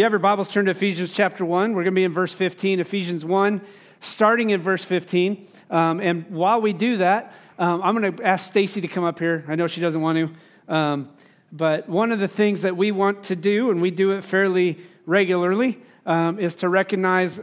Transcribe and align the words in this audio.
you 0.00 0.04
have 0.04 0.12
your 0.12 0.18
Bibles, 0.18 0.48
turn 0.48 0.64
to 0.64 0.70
Ephesians 0.70 1.12
chapter 1.12 1.44
1. 1.44 1.74
We're 1.74 1.82
going 1.82 1.92
to 1.92 1.98
be 1.98 2.04
in 2.04 2.14
verse 2.14 2.32
15, 2.32 2.80
Ephesians 2.80 3.22
1, 3.22 3.60
starting 4.00 4.48
in 4.48 4.62
verse 4.62 4.82
15. 4.82 5.46
Um, 5.68 6.00
and 6.00 6.30
while 6.30 6.62
we 6.62 6.72
do 6.72 6.96
that, 6.96 7.34
um, 7.58 7.82
I'm 7.82 7.94
going 7.94 8.16
to 8.16 8.24
ask 8.24 8.46
Stacy 8.46 8.80
to 8.80 8.88
come 8.88 9.04
up 9.04 9.18
here. 9.18 9.44
I 9.46 9.56
know 9.56 9.66
she 9.66 9.82
doesn't 9.82 10.00
want 10.00 10.32
to. 10.66 10.74
Um, 10.74 11.10
but 11.52 11.86
one 11.86 12.12
of 12.12 12.18
the 12.18 12.28
things 12.28 12.62
that 12.62 12.78
we 12.78 12.92
want 12.92 13.24
to 13.24 13.36
do, 13.36 13.70
and 13.70 13.82
we 13.82 13.90
do 13.90 14.12
it 14.12 14.24
fairly 14.24 14.78
regularly, 15.04 15.78
um, 16.06 16.38
is 16.38 16.54
to 16.54 16.70
recognize, 16.70 17.38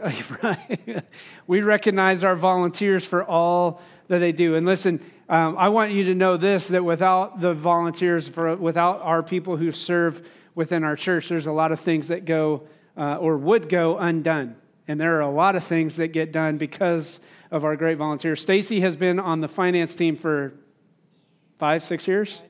we 1.47 1.61
recognize 1.61 2.23
our 2.23 2.35
volunteers 2.35 3.05
for 3.05 3.23
all 3.23 3.83
that 4.07 4.17
they 4.17 4.31
do. 4.31 4.55
And 4.55 4.65
listen, 4.65 4.99
um, 5.29 5.59
I 5.59 5.69
want 5.69 5.91
you 5.91 6.05
to 6.05 6.15
know 6.15 6.37
this 6.37 6.69
that 6.69 6.83
without 6.83 7.39
the 7.39 7.53
volunteers, 7.53 8.27
for, 8.27 8.55
without 8.55 9.03
our 9.03 9.21
people 9.21 9.57
who 9.57 9.71
serve 9.71 10.27
within 10.57 10.83
our 10.83 10.95
church, 10.95 11.29
there's 11.29 11.45
a 11.45 11.51
lot 11.51 11.71
of 11.71 11.79
things 11.79 12.07
that 12.07 12.25
go 12.25 12.63
uh, 12.97 13.17
or 13.17 13.37
would 13.37 13.69
go 13.69 13.97
undone. 13.99 14.55
And 14.87 14.99
there 14.99 15.15
are 15.17 15.21
a 15.21 15.29
lot 15.29 15.55
of 15.55 15.63
things 15.63 15.97
that 15.97 16.07
get 16.07 16.31
done 16.31 16.57
because 16.57 17.19
of 17.51 17.63
our 17.63 17.75
great 17.75 17.99
volunteers. 17.99 18.41
Stacy 18.41 18.81
has 18.81 18.95
been 18.95 19.19
on 19.19 19.39
the 19.39 19.47
finance 19.47 19.93
team 19.93 20.15
for 20.15 20.53
five, 21.59 21.83
six 21.83 22.07
years. 22.07 22.41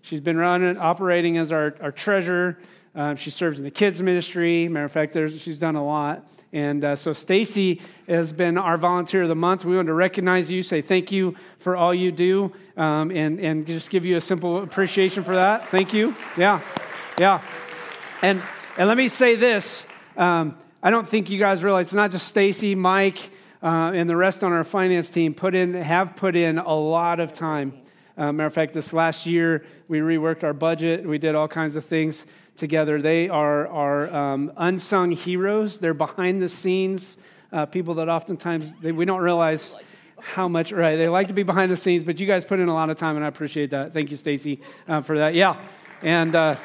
She's 0.00 0.20
been 0.20 0.36
running, 0.36 0.78
operating 0.78 1.38
as 1.38 1.50
our, 1.50 1.74
our 1.82 1.90
treasurer. 1.90 2.56
Um, 2.94 3.16
she 3.16 3.30
serves 3.30 3.58
in 3.58 3.64
the 3.64 3.70
kids 3.70 4.00
ministry. 4.00 4.68
Matter 4.68 4.86
of 4.86 4.92
fact, 4.92 5.14
she's 5.14 5.58
done 5.58 5.74
a 5.74 5.84
lot. 5.84 6.30
And 6.52 6.84
uh, 6.84 6.94
so 6.94 7.12
Stacy 7.12 7.82
has 8.08 8.32
been 8.32 8.58
our 8.58 8.78
volunteer 8.78 9.22
of 9.22 9.28
the 9.28 9.34
month. 9.34 9.64
We 9.64 9.74
want 9.74 9.86
to 9.86 9.94
recognize 9.94 10.50
you, 10.50 10.62
say 10.62 10.82
thank 10.82 11.10
you 11.10 11.34
for 11.58 11.76
all 11.76 11.92
you 11.92 12.12
do, 12.12 12.52
um, 12.76 13.10
and, 13.10 13.40
and 13.40 13.66
just 13.66 13.90
give 13.90 14.04
you 14.04 14.16
a 14.16 14.20
simple 14.20 14.62
appreciation 14.62 15.24
for 15.24 15.34
that. 15.34 15.68
Thank 15.70 15.92
you. 15.92 16.14
Yeah, 16.36 16.60
yeah. 17.20 17.42
And, 18.22 18.42
and 18.78 18.88
let 18.88 18.96
me 18.96 19.10
say 19.10 19.36
this. 19.36 19.86
Um, 20.16 20.56
I 20.82 20.88
don't 20.88 21.06
think 21.06 21.28
you 21.28 21.38
guys 21.38 21.62
realize 21.62 21.88
it's 21.88 21.92
not 21.92 22.12
just 22.12 22.26
Stacy, 22.26 22.74
Mike, 22.74 23.18
uh, 23.62 23.92
and 23.94 24.08
the 24.08 24.16
rest 24.16 24.42
on 24.42 24.52
our 24.54 24.64
finance 24.64 25.10
team 25.10 25.34
put 25.34 25.54
in, 25.54 25.74
have 25.74 26.16
put 26.16 26.34
in 26.34 26.56
a 26.56 26.74
lot 26.74 27.20
of 27.20 27.34
time. 27.34 27.74
Uh, 28.16 28.32
matter 28.32 28.46
of 28.46 28.54
fact, 28.54 28.72
this 28.72 28.94
last 28.94 29.26
year 29.26 29.66
we 29.86 29.98
reworked 29.98 30.44
our 30.44 30.54
budget. 30.54 31.06
We 31.06 31.18
did 31.18 31.34
all 31.34 31.46
kinds 31.46 31.76
of 31.76 31.84
things 31.84 32.24
together. 32.56 33.02
They 33.02 33.28
are 33.28 33.68
our 33.68 34.14
um, 34.14 34.52
unsung 34.56 35.10
heroes. 35.12 35.78
They're 35.78 35.92
behind 35.92 36.40
the 36.40 36.48
scenes 36.48 37.18
uh, 37.52 37.66
people 37.66 37.96
that 37.96 38.08
oftentimes 38.08 38.72
they, 38.80 38.92
we 38.92 39.04
don't 39.04 39.20
realize 39.20 39.76
how 40.18 40.48
much 40.48 40.72
right 40.72 40.96
they 40.96 41.08
like 41.08 41.28
to 41.28 41.34
be 41.34 41.42
behind 41.42 41.70
the 41.70 41.76
scenes. 41.76 42.02
But 42.02 42.18
you 42.18 42.26
guys 42.26 42.46
put 42.46 42.60
in 42.60 42.68
a 42.68 42.74
lot 42.74 42.88
of 42.88 42.96
time, 42.96 43.16
and 43.16 43.24
I 43.26 43.28
appreciate 43.28 43.70
that. 43.70 43.92
Thank 43.92 44.10
you, 44.10 44.16
Stacy, 44.16 44.62
uh, 44.88 45.02
for 45.02 45.18
that. 45.18 45.34
Yeah, 45.34 45.60
and. 46.00 46.34
Uh, 46.34 46.56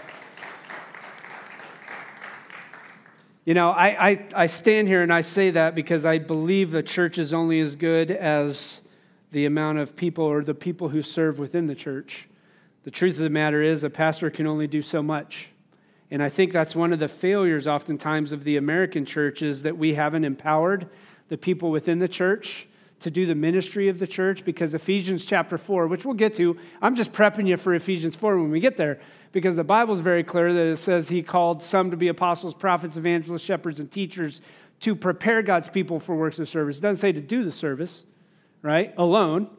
you 3.45 3.53
know, 3.53 3.69
I, 3.69 4.09
I, 4.09 4.27
I 4.35 4.45
stand 4.47 4.87
here 4.87 5.03
and 5.03 5.13
I 5.13 5.21
say 5.21 5.51
that 5.51 5.75
because 5.75 6.03
I 6.03 6.17
believe 6.17 6.71
the 6.71 6.81
church 6.81 7.19
is 7.19 7.31
only 7.31 7.59
as 7.59 7.75
good 7.75 8.09
as 8.09 8.81
the 9.31 9.45
amount 9.45 9.77
of 9.77 9.95
people 9.95 10.25
or 10.25 10.43
the 10.43 10.55
people 10.55 10.89
who 10.89 11.03
serve 11.03 11.37
within 11.37 11.67
the 11.67 11.75
church. 11.75 12.27
The 12.85 12.91
truth 12.91 13.13
of 13.13 13.23
the 13.23 13.29
matter 13.29 13.61
is, 13.61 13.83
a 13.83 13.89
pastor 13.89 14.31
can 14.31 14.47
only 14.47 14.65
do 14.65 14.81
so 14.81 15.03
much. 15.03 15.49
And 16.09 16.23
I 16.23 16.29
think 16.29 16.53
that's 16.53 16.75
one 16.75 16.91
of 16.91 16.99
the 16.99 17.07
failures, 17.07 17.67
oftentimes, 17.67 18.31
of 18.31 18.43
the 18.43 18.57
American 18.57 19.05
church 19.05 19.43
is 19.43 19.61
that 19.61 19.77
we 19.77 19.93
haven't 19.93 20.23
empowered 20.23 20.89
the 21.29 21.37
people 21.37 21.69
within 21.69 21.99
the 21.99 22.07
church 22.07 22.67
to 23.05 23.11
do 23.11 23.27
the 23.27 23.35
ministry 23.35 23.87
of 23.87 23.99
the 23.99 24.07
church 24.07 24.43
because 24.43 24.73
Ephesians 24.73 25.25
chapter 25.25 25.59
4, 25.59 25.85
which 25.85 26.05
we'll 26.05 26.15
get 26.15 26.33
to, 26.37 26.57
I'm 26.81 26.95
just 26.95 27.13
prepping 27.13 27.47
you 27.47 27.55
for 27.55 27.75
Ephesians 27.75 28.15
4 28.15 28.39
when 28.39 28.49
we 28.49 28.59
get 28.59 28.77
there 28.77 28.99
because 29.31 29.55
the 29.55 29.63
Bible's 29.63 29.99
very 29.99 30.23
clear 30.23 30.51
that 30.51 30.65
it 30.65 30.77
says 30.77 31.07
he 31.07 31.21
called 31.21 31.61
some 31.61 31.91
to 31.91 31.97
be 31.97 32.07
apostles, 32.07 32.55
prophets, 32.55 32.97
evangelists, 32.97 33.43
shepherds, 33.43 33.79
and 33.79 33.91
teachers 33.91 34.41
to 34.79 34.95
prepare 34.95 35.43
God's 35.43 35.69
people 35.69 35.99
for 35.99 36.15
works 36.15 36.39
of 36.39 36.49
service. 36.49 36.79
It 36.79 36.81
doesn't 36.81 36.99
say 36.99 37.11
to 37.11 37.21
do 37.21 37.43
the 37.43 37.51
service, 37.51 38.03
right? 38.63 38.91
Alone. 38.97 39.49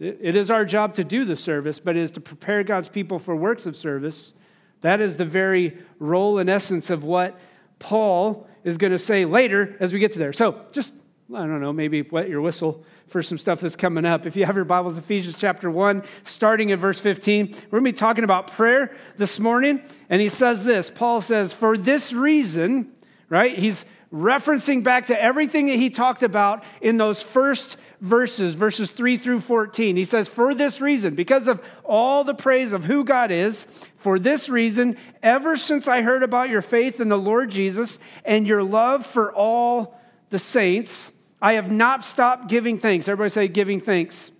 It 0.00 0.34
is 0.34 0.50
our 0.50 0.64
job 0.64 0.94
to 0.94 1.04
do 1.04 1.24
the 1.24 1.36
service, 1.36 1.78
but 1.78 1.96
it 1.96 2.02
is 2.02 2.10
to 2.12 2.20
prepare 2.20 2.64
God's 2.64 2.88
people 2.88 3.20
for 3.20 3.36
works 3.36 3.66
of 3.66 3.76
service. 3.76 4.34
That 4.80 5.00
is 5.00 5.16
the 5.16 5.24
very 5.24 5.78
role 6.00 6.40
and 6.40 6.50
essence 6.50 6.90
of 6.90 7.04
what 7.04 7.38
Paul 7.78 8.48
is 8.64 8.78
going 8.78 8.92
to 8.92 8.98
say 8.98 9.26
later 9.26 9.76
as 9.78 9.92
we 9.92 10.00
get 10.00 10.12
to 10.14 10.18
there. 10.18 10.32
So 10.32 10.60
just, 10.72 10.92
I 11.32 11.38
don't 11.38 11.62
know, 11.62 11.72
maybe 11.72 12.02
wet 12.02 12.28
your 12.28 12.42
whistle 12.42 12.84
for 13.06 13.22
some 13.22 13.38
stuff 13.38 13.60
that's 13.60 13.76
coming 13.76 14.04
up. 14.04 14.26
If 14.26 14.36
you 14.36 14.44
have 14.44 14.56
your 14.56 14.66
Bibles, 14.66 14.98
Ephesians 14.98 15.38
chapter 15.38 15.70
1, 15.70 16.02
starting 16.24 16.70
at 16.70 16.78
verse 16.78 17.00
15, 17.00 17.46
we're 17.46 17.80
going 17.80 17.84
to 17.84 17.92
be 17.92 17.96
talking 17.96 18.24
about 18.24 18.48
prayer 18.48 18.94
this 19.16 19.40
morning. 19.40 19.80
And 20.10 20.20
he 20.20 20.28
says 20.28 20.64
this 20.64 20.90
Paul 20.90 21.22
says, 21.22 21.54
For 21.54 21.78
this 21.78 22.12
reason, 22.12 22.92
right? 23.30 23.58
He's 23.58 23.86
referencing 24.12 24.84
back 24.84 25.06
to 25.06 25.20
everything 25.20 25.68
that 25.68 25.76
he 25.76 25.88
talked 25.88 26.22
about 26.22 26.62
in 26.82 26.98
those 26.98 27.22
first 27.22 27.78
verses, 28.02 28.54
verses 28.54 28.90
3 28.90 29.16
through 29.16 29.40
14. 29.40 29.96
He 29.96 30.04
says, 30.04 30.28
For 30.28 30.54
this 30.54 30.82
reason, 30.82 31.14
because 31.14 31.48
of 31.48 31.64
all 31.84 32.24
the 32.24 32.34
praise 32.34 32.72
of 32.72 32.84
who 32.84 33.02
God 33.02 33.30
is, 33.30 33.66
for 33.96 34.18
this 34.18 34.50
reason, 34.50 34.98
ever 35.22 35.56
since 35.56 35.88
I 35.88 36.02
heard 36.02 36.22
about 36.22 36.50
your 36.50 36.60
faith 36.60 37.00
in 37.00 37.08
the 37.08 37.16
Lord 37.16 37.50
Jesus 37.50 37.98
and 38.26 38.46
your 38.46 38.62
love 38.62 39.06
for 39.06 39.32
all 39.32 39.98
the 40.28 40.38
saints, 40.38 41.12
I 41.44 41.52
have 41.52 41.70
not 41.70 42.06
stopped 42.06 42.48
giving 42.48 42.78
thanks. 42.78 43.06
Everybody 43.06 43.28
say, 43.28 43.48
giving 43.48 43.78
thanks. 43.78 44.30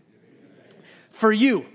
For 1.11 1.31
you, 1.31 1.67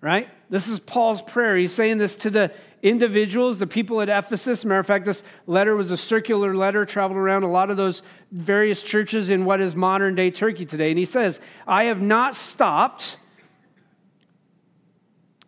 right? 0.00 0.28
This 0.48 0.68
is 0.68 0.78
Paul's 0.78 1.20
prayer. 1.20 1.56
He's 1.56 1.72
saying 1.72 1.98
this 1.98 2.14
to 2.16 2.30
the 2.30 2.52
individuals, 2.80 3.58
the 3.58 3.66
people 3.66 4.00
at 4.00 4.08
Ephesus. 4.08 4.64
Matter 4.64 4.78
of 4.78 4.86
fact, 4.86 5.04
this 5.04 5.24
letter 5.48 5.74
was 5.74 5.90
a 5.90 5.96
circular 5.96 6.54
letter, 6.54 6.86
traveled 6.86 7.18
around 7.18 7.42
a 7.42 7.50
lot 7.50 7.70
of 7.70 7.76
those 7.76 8.02
various 8.30 8.84
churches 8.84 9.30
in 9.30 9.44
what 9.44 9.60
is 9.60 9.74
modern 9.74 10.14
day 10.14 10.30
Turkey 10.30 10.64
today. 10.64 10.90
And 10.90 10.98
he 10.98 11.06
says, 11.06 11.40
I 11.66 11.84
have 11.84 12.00
not 12.00 12.36
stopped 12.36 13.16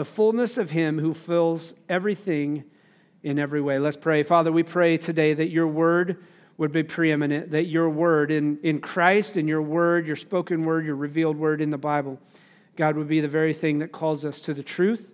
the 0.00 0.04
fullness 0.06 0.56
of 0.56 0.70
him 0.70 0.98
who 0.98 1.12
fills 1.12 1.74
everything 1.86 2.64
in 3.22 3.38
every 3.38 3.60
way. 3.60 3.78
Let's 3.78 3.98
pray. 3.98 4.22
Father, 4.22 4.50
we 4.50 4.62
pray 4.62 4.96
today 4.96 5.34
that 5.34 5.50
your 5.50 5.66
word 5.66 6.24
would 6.56 6.72
be 6.72 6.82
preeminent, 6.82 7.50
that 7.50 7.64
your 7.64 7.90
word 7.90 8.30
in, 8.30 8.58
in 8.62 8.80
Christ 8.80 9.36
and 9.36 9.46
your 9.46 9.60
word, 9.60 10.06
your 10.06 10.16
spoken 10.16 10.64
word, 10.64 10.86
your 10.86 10.96
revealed 10.96 11.36
word 11.36 11.60
in 11.60 11.68
the 11.68 11.76
Bible, 11.76 12.18
God, 12.76 12.96
would 12.96 13.08
be 13.08 13.20
the 13.20 13.28
very 13.28 13.52
thing 13.52 13.80
that 13.80 13.92
calls 13.92 14.24
us 14.24 14.40
to 14.40 14.54
the 14.54 14.62
truth, 14.62 15.12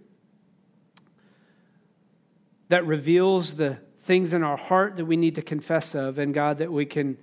that 2.69 2.87
reveals 2.87 3.57
the 3.57 3.79
things 4.05 4.35
in 4.35 4.45
our 4.45 4.57
heart 4.57 4.99
that 4.99 5.05
we 5.05 5.17
need 5.17 5.35
to 5.35 5.43
confess 5.43 5.97
of, 5.97 6.21
and 6.21 6.33
God, 6.33 6.59
that 6.59 6.71
we 6.71 6.87
can 6.87 7.19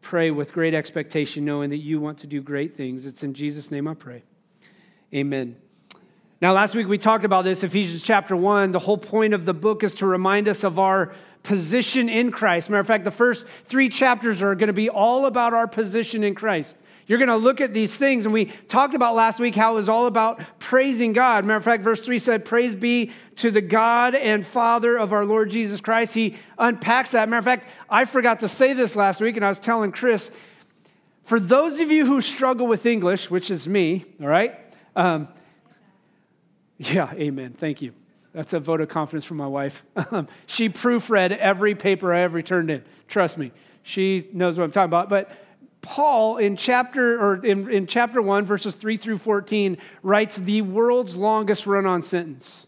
pray 0.00 0.30
with 0.30 0.54
great 0.54 0.72
expectation, 0.72 1.44
knowing 1.44 1.68
that 1.68 1.76
you 1.76 2.00
want 2.00 2.20
to 2.20 2.26
do 2.26 2.40
great 2.40 2.74
things. 2.74 3.04
It's 3.04 3.22
in 3.22 3.34
Jesus' 3.34 3.70
name 3.70 3.86
I 3.86 3.92
pray. 3.92 4.22
Amen. 5.12 5.56
Now, 6.42 6.52
last 6.54 6.74
week 6.74 6.88
we 6.88 6.98
talked 6.98 7.24
about 7.24 7.44
this, 7.44 7.62
Ephesians 7.62 8.02
chapter 8.02 8.34
1. 8.34 8.72
The 8.72 8.80
whole 8.80 8.98
point 8.98 9.32
of 9.32 9.44
the 9.44 9.54
book 9.54 9.84
is 9.84 9.94
to 9.94 10.06
remind 10.06 10.48
us 10.48 10.64
of 10.64 10.76
our 10.76 11.14
position 11.44 12.08
in 12.08 12.32
Christ. 12.32 12.68
Matter 12.68 12.80
of 12.80 12.86
fact, 12.88 13.04
the 13.04 13.12
first 13.12 13.46
three 13.66 13.88
chapters 13.88 14.42
are 14.42 14.56
going 14.56 14.66
to 14.66 14.72
be 14.72 14.90
all 14.90 15.26
about 15.26 15.54
our 15.54 15.68
position 15.68 16.24
in 16.24 16.34
Christ. 16.34 16.74
You're 17.06 17.20
going 17.20 17.28
to 17.28 17.36
look 17.36 17.60
at 17.60 17.72
these 17.72 17.94
things. 17.94 18.24
And 18.24 18.32
we 18.32 18.46
talked 18.66 18.94
about 18.94 19.14
last 19.14 19.38
week 19.38 19.54
how 19.54 19.74
it 19.74 19.76
was 19.76 19.88
all 19.88 20.06
about 20.06 20.42
praising 20.58 21.12
God. 21.12 21.44
Matter 21.44 21.58
of 21.58 21.64
fact, 21.64 21.84
verse 21.84 22.00
3 22.00 22.18
said, 22.18 22.44
Praise 22.44 22.74
be 22.74 23.12
to 23.36 23.52
the 23.52 23.60
God 23.60 24.16
and 24.16 24.44
Father 24.44 24.98
of 24.98 25.12
our 25.12 25.24
Lord 25.24 25.48
Jesus 25.48 25.80
Christ. 25.80 26.12
He 26.12 26.34
unpacks 26.58 27.12
that. 27.12 27.28
Matter 27.28 27.38
of 27.38 27.44
fact, 27.44 27.68
I 27.88 28.04
forgot 28.04 28.40
to 28.40 28.48
say 28.48 28.72
this 28.72 28.96
last 28.96 29.20
week, 29.20 29.36
and 29.36 29.44
I 29.44 29.48
was 29.48 29.60
telling 29.60 29.92
Chris, 29.92 30.32
for 31.22 31.38
those 31.38 31.78
of 31.78 31.92
you 31.92 32.04
who 32.04 32.20
struggle 32.20 32.66
with 32.66 32.84
English, 32.84 33.30
which 33.30 33.48
is 33.48 33.68
me, 33.68 34.06
all 34.20 34.26
right? 34.26 34.58
Um, 34.96 35.28
yeah, 36.90 37.12
amen. 37.14 37.54
Thank 37.58 37.82
you. 37.82 37.92
That's 38.32 38.52
a 38.54 38.60
vote 38.60 38.80
of 38.80 38.88
confidence 38.88 39.24
from 39.24 39.36
my 39.36 39.46
wife. 39.46 39.82
Um, 40.10 40.28
she 40.46 40.68
proofread 40.68 41.36
every 41.36 41.74
paper 41.74 42.12
I 42.12 42.22
ever 42.22 42.42
turned 42.42 42.70
in. 42.70 42.82
Trust 43.08 43.38
me, 43.38 43.52
she 43.82 44.28
knows 44.32 44.58
what 44.58 44.64
I'm 44.64 44.72
talking 44.72 44.90
about. 44.90 45.08
But 45.08 45.30
Paul 45.80 46.38
in 46.38 46.56
chapter 46.56 47.20
or 47.20 47.44
in, 47.44 47.70
in 47.70 47.86
chapter 47.86 48.20
1 48.20 48.44
verses 48.44 48.74
3 48.74 48.96
through 48.96 49.18
14 49.18 49.78
writes 50.02 50.36
the 50.36 50.62
world's 50.62 51.14
longest 51.14 51.66
run-on 51.66 52.02
sentence. 52.02 52.66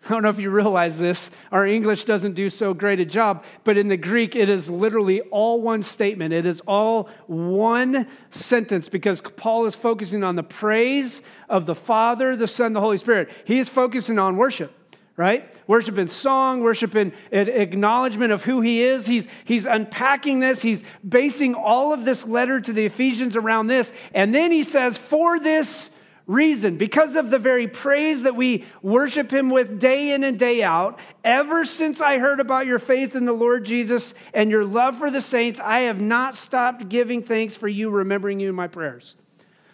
I 0.04 0.08
don't 0.08 0.22
know 0.22 0.30
if 0.30 0.38
you 0.38 0.50
realize 0.50 0.98
this. 0.98 1.30
Our 1.52 1.66
English 1.66 2.04
doesn't 2.04 2.32
do 2.32 2.48
so 2.48 2.72
great 2.72 3.00
a 3.00 3.04
job, 3.04 3.44
but 3.64 3.76
in 3.76 3.88
the 3.88 3.96
Greek, 3.96 4.34
it 4.34 4.48
is 4.48 4.70
literally 4.70 5.20
all 5.20 5.60
one 5.60 5.82
statement. 5.82 6.32
It 6.32 6.46
is 6.46 6.62
all 6.66 7.08
one 7.26 8.06
sentence 8.30 8.88
because 8.88 9.20
Paul 9.20 9.66
is 9.66 9.76
focusing 9.76 10.24
on 10.24 10.36
the 10.36 10.42
praise 10.42 11.20
of 11.48 11.66
the 11.66 11.74
Father, 11.74 12.34
the 12.34 12.48
Son, 12.48 12.72
the 12.72 12.80
Holy 12.80 12.98
Spirit. 12.98 13.30
He 13.44 13.58
is 13.58 13.68
focusing 13.68 14.18
on 14.18 14.36
worship 14.36 14.74
right? 15.16 15.52
Worship 15.66 15.98
in 15.98 16.08
song, 16.08 16.62
worship 16.62 16.96
in 16.96 17.12
acknowledgement 17.30 18.32
of 18.32 18.42
who 18.42 18.62
he 18.62 18.82
is. 18.82 19.06
He's, 19.06 19.28
he's 19.44 19.66
unpacking 19.66 20.40
this. 20.40 20.62
He's 20.62 20.82
basing 21.06 21.54
all 21.54 21.92
of 21.92 22.06
this 22.06 22.24
letter 22.24 22.58
to 22.58 22.72
the 22.72 22.86
Ephesians 22.86 23.36
around 23.36 23.66
this. 23.66 23.92
And 24.14 24.34
then 24.34 24.50
he 24.50 24.64
says, 24.64 24.96
for 24.96 25.38
this 25.38 25.90
reason, 26.30 26.76
because 26.76 27.16
of 27.16 27.30
the 27.30 27.38
very 27.38 27.66
praise 27.66 28.22
that 28.22 28.36
we 28.36 28.64
worship 28.82 29.32
him 29.32 29.50
with 29.50 29.80
day 29.80 30.12
in 30.12 30.22
and 30.22 30.38
day 30.38 30.62
out, 30.62 30.98
ever 31.24 31.64
since 31.64 32.00
I 32.00 32.18
heard 32.18 32.40
about 32.40 32.66
your 32.66 32.78
faith 32.78 33.16
in 33.16 33.24
the 33.24 33.32
Lord 33.32 33.64
Jesus 33.64 34.14
and 34.32 34.50
your 34.50 34.64
love 34.64 34.96
for 34.96 35.10
the 35.10 35.20
saints, 35.20 35.58
I 35.58 35.80
have 35.80 36.00
not 36.00 36.36
stopped 36.36 36.88
giving 36.88 37.22
thanks 37.22 37.56
for 37.56 37.68
you, 37.68 37.90
remembering 37.90 38.38
you 38.38 38.48
in 38.48 38.54
my 38.54 38.68
prayers. 38.68 39.16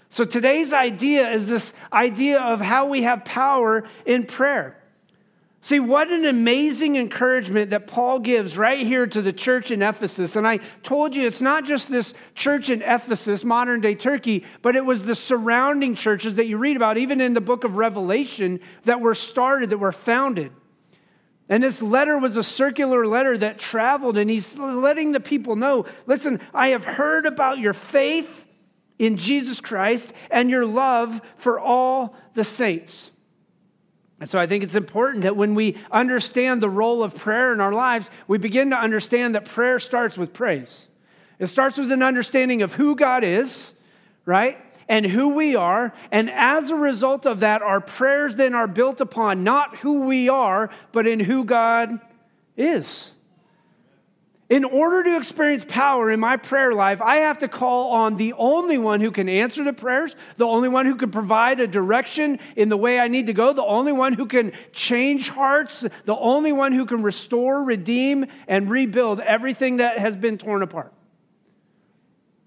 So 0.08 0.24
today's 0.24 0.72
idea 0.72 1.28
is 1.30 1.48
this 1.48 1.72
idea 1.92 2.40
of 2.40 2.60
how 2.60 2.86
we 2.86 3.02
have 3.02 3.24
power 3.24 3.84
in 4.06 4.24
prayer. 4.24 4.78
See, 5.66 5.80
what 5.80 6.12
an 6.12 6.24
amazing 6.24 6.94
encouragement 6.94 7.70
that 7.70 7.88
Paul 7.88 8.20
gives 8.20 8.56
right 8.56 8.86
here 8.86 9.04
to 9.04 9.20
the 9.20 9.32
church 9.32 9.72
in 9.72 9.82
Ephesus. 9.82 10.36
And 10.36 10.46
I 10.46 10.60
told 10.84 11.16
you 11.16 11.26
it's 11.26 11.40
not 11.40 11.64
just 11.64 11.90
this 11.90 12.14
church 12.36 12.70
in 12.70 12.82
Ephesus, 12.82 13.42
modern 13.42 13.80
day 13.80 13.96
Turkey, 13.96 14.44
but 14.62 14.76
it 14.76 14.84
was 14.84 15.04
the 15.04 15.16
surrounding 15.16 15.96
churches 15.96 16.36
that 16.36 16.46
you 16.46 16.56
read 16.56 16.76
about, 16.76 16.98
even 16.98 17.20
in 17.20 17.34
the 17.34 17.40
book 17.40 17.64
of 17.64 17.78
Revelation, 17.78 18.60
that 18.84 19.00
were 19.00 19.12
started, 19.12 19.70
that 19.70 19.78
were 19.78 19.90
founded. 19.90 20.52
And 21.48 21.64
this 21.64 21.82
letter 21.82 22.16
was 22.16 22.36
a 22.36 22.44
circular 22.44 23.04
letter 23.04 23.36
that 23.36 23.58
traveled, 23.58 24.16
and 24.16 24.30
he's 24.30 24.56
letting 24.56 25.10
the 25.10 25.18
people 25.18 25.56
know 25.56 25.86
listen, 26.06 26.40
I 26.54 26.68
have 26.68 26.84
heard 26.84 27.26
about 27.26 27.58
your 27.58 27.74
faith 27.74 28.46
in 29.00 29.16
Jesus 29.16 29.60
Christ 29.60 30.12
and 30.30 30.48
your 30.48 30.64
love 30.64 31.20
for 31.34 31.58
all 31.58 32.14
the 32.34 32.44
saints. 32.44 33.10
And 34.18 34.28
so 34.28 34.38
I 34.38 34.46
think 34.46 34.64
it's 34.64 34.74
important 34.74 35.24
that 35.24 35.36
when 35.36 35.54
we 35.54 35.76
understand 35.90 36.62
the 36.62 36.70
role 36.70 37.02
of 37.02 37.14
prayer 37.14 37.52
in 37.52 37.60
our 37.60 37.72
lives, 37.72 38.10
we 38.26 38.38
begin 38.38 38.70
to 38.70 38.76
understand 38.76 39.34
that 39.34 39.44
prayer 39.44 39.78
starts 39.78 40.16
with 40.16 40.32
praise. 40.32 40.86
It 41.38 41.48
starts 41.48 41.76
with 41.76 41.92
an 41.92 42.02
understanding 42.02 42.62
of 42.62 42.74
who 42.74 42.96
God 42.96 43.24
is, 43.24 43.72
right? 44.24 44.58
And 44.88 45.04
who 45.04 45.34
we 45.34 45.54
are. 45.54 45.92
And 46.10 46.30
as 46.30 46.70
a 46.70 46.76
result 46.76 47.26
of 47.26 47.40
that, 47.40 47.60
our 47.60 47.80
prayers 47.80 48.36
then 48.36 48.54
are 48.54 48.68
built 48.68 49.02
upon 49.02 49.44
not 49.44 49.76
who 49.78 50.00
we 50.00 50.30
are, 50.30 50.70
but 50.92 51.06
in 51.06 51.20
who 51.20 51.44
God 51.44 52.00
is. 52.56 53.10
In 54.48 54.64
order 54.64 55.02
to 55.02 55.16
experience 55.16 55.64
power 55.66 56.08
in 56.08 56.20
my 56.20 56.36
prayer 56.36 56.72
life, 56.72 57.02
I 57.02 57.16
have 57.16 57.40
to 57.40 57.48
call 57.48 57.90
on 57.90 58.16
the 58.16 58.32
only 58.34 58.78
one 58.78 59.00
who 59.00 59.10
can 59.10 59.28
answer 59.28 59.64
the 59.64 59.72
prayers, 59.72 60.14
the 60.36 60.46
only 60.46 60.68
one 60.68 60.86
who 60.86 60.94
can 60.94 61.10
provide 61.10 61.58
a 61.58 61.66
direction 61.66 62.38
in 62.54 62.68
the 62.68 62.76
way 62.76 63.00
I 63.00 63.08
need 63.08 63.26
to 63.26 63.32
go, 63.32 63.52
the 63.52 63.64
only 63.64 63.90
one 63.90 64.12
who 64.12 64.26
can 64.26 64.52
change 64.72 65.30
hearts, 65.30 65.84
the 66.04 66.14
only 66.14 66.52
one 66.52 66.72
who 66.72 66.86
can 66.86 67.02
restore, 67.02 67.64
redeem, 67.64 68.26
and 68.46 68.70
rebuild 68.70 69.18
everything 69.18 69.78
that 69.78 69.98
has 69.98 70.14
been 70.14 70.38
torn 70.38 70.62
apart. 70.62 70.92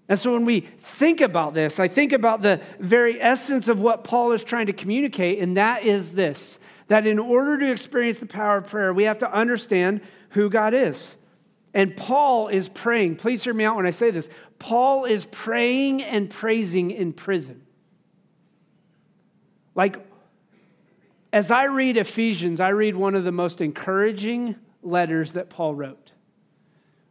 And 0.08 0.18
so 0.18 0.32
when 0.32 0.46
we 0.46 0.60
think 0.60 1.20
about 1.20 1.52
this, 1.52 1.78
I 1.78 1.86
think 1.86 2.12
about 2.12 2.40
the 2.40 2.62
very 2.78 3.20
essence 3.20 3.68
of 3.68 3.78
what 3.78 4.04
Paul 4.04 4.32
is 4.32 4.42
trying 4.42 4.66
to 4.66 4.72
communicate, 4.72 5.38
and 5.38 5.56
that 5.58 5.84
is 5.84 6.12
this 6.12 6.58
that 6.88 7.06
in 7.06 7.20
order 7.20 7.56
to 7.56 7.70
experience 7.70 8.18
the 8.18 8.26
power 8.26 8.56
of 8.56 8.66
prayer, 8.66 8.92
we 8.92 9.04
have 9.04 9.18
to 9.18 9.32
understand 9.32 10.00
who 10.30 10.50
God 10.50 10.74
is. 10.74 11.14
And 11.72 11.96
Paul 11.96 12.48
is 12.48 12.68
praying. 12.68 13.16
Please 13.16 13.44
hear 13.44 13.54
me 13.54 13.64
out 13.64 13.76
when 13.76 13.86
I 13.86 13.90
say 13.90 14.10
this. 14.10 14.28
Paul 14.58 15.04
is 15.04 15.24
praying 15.24 16.02
and 16.02 16.28
praising 16.28 16.90
in 16.90 17.12
prison. 17.12 17.62
Like, 19.74 20.04
as 21.32 21.50
I 21.50 21.64
read 21.64 21.96
Ephesians, 21.96 22.60
I 22.60 22.70
read 22.70 22.96
one 22.96 23.14
of 23.14 23.24
the 23.24 23.32
most 23.32 23.60
encouraging 23.60 24.56
letters 24.82 25.34
that 25.34 25.48
Paul 25.48 25.74
wrote. 25.74 26.10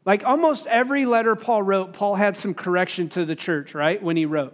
Like 0.06 0.23
almost 0.25 0.67
every 0.67 1.05
letter 1.05 1.35
Paul 1.35 1.63
wrote, 1.63 1.94
Paul 1.94 2.15
had 2.15 2.35
some 2.35 2.53
correction 2.53 3.09
to 3.09 3.25
the 3.25 3.35
church, 3.35 3.73
right? 3.73 4.01
When 4.01 4.17
he 4.17 4.25
wrote. 4.25 4.53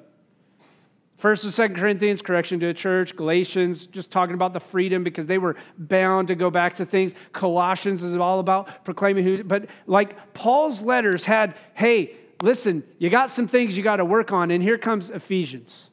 First 1.18 1.46
and 1.46 1.54
Second 1.54 1.78
Corinthians, 1.78 2.22
correction 2.22 2.60
to 2.60 2.68
the 2.68 2.74
church. 2.74 3.16
Galatians, 3.16 3.86
just 3.86 4.12
talking 4.12 4.36
about 4.36 4.52
the 4.54 4.60
freedom 4.60 5.04
because 5.04 5.28
they 5.28 5.38
were 5.38 5.56
bound 5.78 6.28
to 6.28 6.36
go 6.36 6.50
back 6.50 6.76
to 6.76 6.86
things. 6.86 7.14
Colossians 7.32 8.04
is 8.04 8.16
all 8.18 8.40
about 8.40 8.84
proclaiming 8.84 9.24
who. 9.24 9.44
But 9.44 9.68
like 9.88 10.34
Paul's 10.34 10.82
letters 10.82 11.24
had, 11.24 11.56
hey, 11.74 12.16
listen, 12.42 12.84
you 12.98 13.10
got 13.10 13.30
some 13.30 13.48
things 13.48 13.78
you 13.78 13.84
got 13.84 13.98
to 13.98 14.06
work 14.06 14.34
on, 14.34 14.52
and 14.52 14.62
here 14.62 14.78
comes 14.78 15.10
Ephesians. 15.10 15.90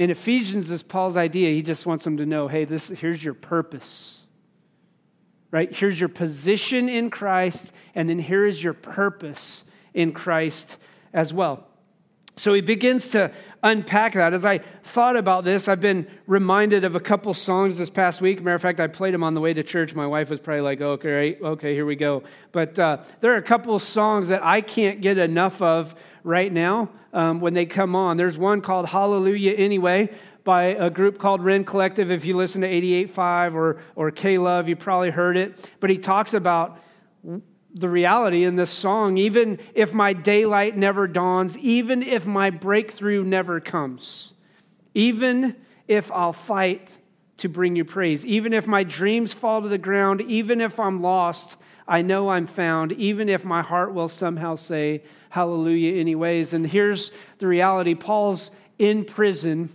In 0.00 0.10
Ephesians 0.10 0.70
is 0.70 0.82
Paul's 0.82 1.16
idea. 1.16 1.52
He 1.54 1.62
just 1.62 1.86
wants 1.86 2.02
them 2.02 2.16
to 2.16 2.26
know, 2.26 2.48
hey, 2.48 2.64
this 2.64 2.88
here's 2.88 3.22
your 3.22 3.34
purpose. 3.34 4.18
Right? 5.52 5.72
Here's 5.72 6.00
your 6.00 6.08
position 6.08 6.88
in 6.88 7.10
Christ, 7.10 7.70
and 7.94 8.08
then 8.08 8.18
here 8.18 8.44
is 8.44 8.62
your 8.62 8.72
purpose 8.72 9.64
in 9.94 10.12
Christ 10.12 10.76
as 11.12 11.32
well. 11.32 11.66
So 12.40 12.54
he 12.54 12.62
begins 12.62 13.08
to 13.08 13.30
unpack 13.62 14.14
that. 14.14 14.32
As 14.32 14.46
I 14.46 14.58
thought 14.82 15.16
about 15.16 15.44
this, 15.44 15.68
I've 15.68 15.82
been 15.82 16.06
reminded 16.26 16.84
of 16.84 16.96
a 16.96 17.00
couple 17.00 17.34
songs 17.34 17.76
this 17.76 17.90
past 17.90 18.22
week. 18.22 18.42
Matter 18.42 18.54
of 18.54 18.62
fact, 18.62 18.80
I 18.80 18.86
played 18.86 19.12
them 19.12 19.22
on 19.22 19.34
the 19.34 19.42
way 19.42 19.52
to 19.52 19.62
church. 19.62 19.94
My 19.94 20.06
wife 20.06 20.30
was 20.30 20.40
probably 20.40 20.62
like, 20.62 20.80
okay, 20.80 21.36
okay, 21.38 21.74
here 21.74 21.84
we 21.84 21.96
go. 21.96 22.22
But 22.50 22.78
uh, 22.78 23.02
there 23.20 23.34
are 23.34 23.36
a 23.36 23.42
couple 23.42 23.78
songs 23.78 24.28
that 24.28 24.42
I 24.42 24.62
can't 24.62 25.02
get 25.02 25.18
enough 25.18 25.60
of 25.60 25.94
right 26.24 26.50
now 26.50 26.88
um, 27.12 27.42
when 27.42 27.52
they 27.52 27.66
come 27.66 27.94
on. 27.94 28.16
There's 28.16 28.38
one 28.38 28.62
called 28.62 28.88
Hallelujah 28.88 29.52
Anyway 29.52 30.08
by 30.42 30.62
a 30.62 30.88
group 30.88 31.18
called 31.18 31.44
Rend 31.44 31.66
Collective. 31.66 32.10
If 32.10 32.24
you 32.24 32.32
listen 32.32 32.62
to 32.62 32.68
88.5 32.68 33.52
or, 33.54 33.82
or 33.94 34.10
K-Love, 34.10 34.66
you 34.66 34.76
probably 34.76 35.10
heard 35.10 35.36
it. 35.36 35.68
But 35.78 35.90
he 35.90 35.98
talks 35.98 36.32
about 36.32 36.80
the 37.74 37.88
reality 37.88 38.44
in 38.44 38.56
this 38.56 38.70
song 38.70 39.16
even 39.16 39.58
if 39.74 39.92
my 39.92 40.12
daylight 40.12 40.76
never 40.76 41.06
dawns, 41.06 41.56
even 41.58 42.02
if 42.02 42.26
my 42.26 42.50
breakthrough 42.50 43.24
never 43.24 43.60
comes, 43.60 44.32
even 44.94 45.56
if 45.86 46.10
I'll 46.12 46.32
fight 46.32 46.90
to 47.38 47.48
bring 47.48 47.76
you 47.76 47.84
praise, 47.84 48.24
even 48.26 48.52
if 48.52 48.66
my 48.66 48.84
dreams 48.84 49.32
fall 49.32 49.62
to 49.62 49.68
the 49.68 49.78
ground, 49.78 50.20
even 50.22 50.60
if 50.60 50.78
I'm 50.78 51.00
lost, 51.00 51.56
I 51.88 52.02
know 52.02 52.28
I'm 52.28 52.46
found, 52.46 52.92
even 52.92 53.28
if 53.28 53.44
my 53.44 53.62
heart 53.62 53.94
will 53.94 54.08
somehow 54.08 54.56
say 54.56 55.02
hallelujah, 55.30 55.98
anyways. 55.98 56.52
And 56.52 56.66
here's 56.66 57.10
the 57.38 57.46
reality 57.46 57.94
Paul's 57.94 58.50
in 58.78 59.04
prison, 59.04 59.70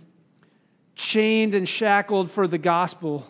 chained 0.94 1.54
and 1.54 1.68
shackled 1.68 2.30
for 2.30 2.46
the 2.46 2.58
gospel. 2.58 3.26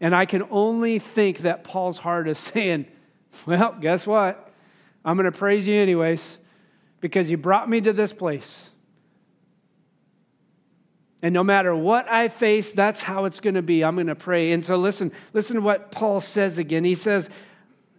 And 0.00 0.14
I 0.14 0.26
can 0.26 0.42
only 0.50 0.98
think 0.98 1.38
that 1.38 1.64
Paul's 1.64 1.98
heart 1.98 2.28
is 2.28 2.38
saying, 2.54 2.86
well, 3.46 3.76
guess 3.80 4.06
what? 4.06 4.52
I'm 5.04 5.16
going 5.16 5.30
to 5.30 5.36
praise 5.36 5.66
you 5.66 5.74
anyways 5.74 6.38
because 7.00 7.30
you 7.30 7.36
brought 7.36 7.68
me 7.68 7.80
to 7.82 7.92
this 7.92 8.12
place. 8.12 8.70
And 11.22 11.32
no 11.32 11.42
matter 11.42 11.74
what 11.74 12.10
I 12.10 12.28
face, 12.28 12.72
that's 12.72 13.02
how 13.02 13.24
it's 13.24 13.40
going 13.40 13.54
to 13.54 13.62
be. 13.62 13.82
I'm 13.82 13.94
going 13.94 14.08
to 14.08 14.14
pray. 14.14 14.52
And 14.52 14.64
so 14.64 14.76
listen, 14.76 15.10
listen 15.32 15.56
to 15.56 15.62
what 15.62 15.90
Paul 15.90 16.20
says 16.20 16.58
again. 16.58 16.84
He 16.84 16.94
says, 16.94 17.30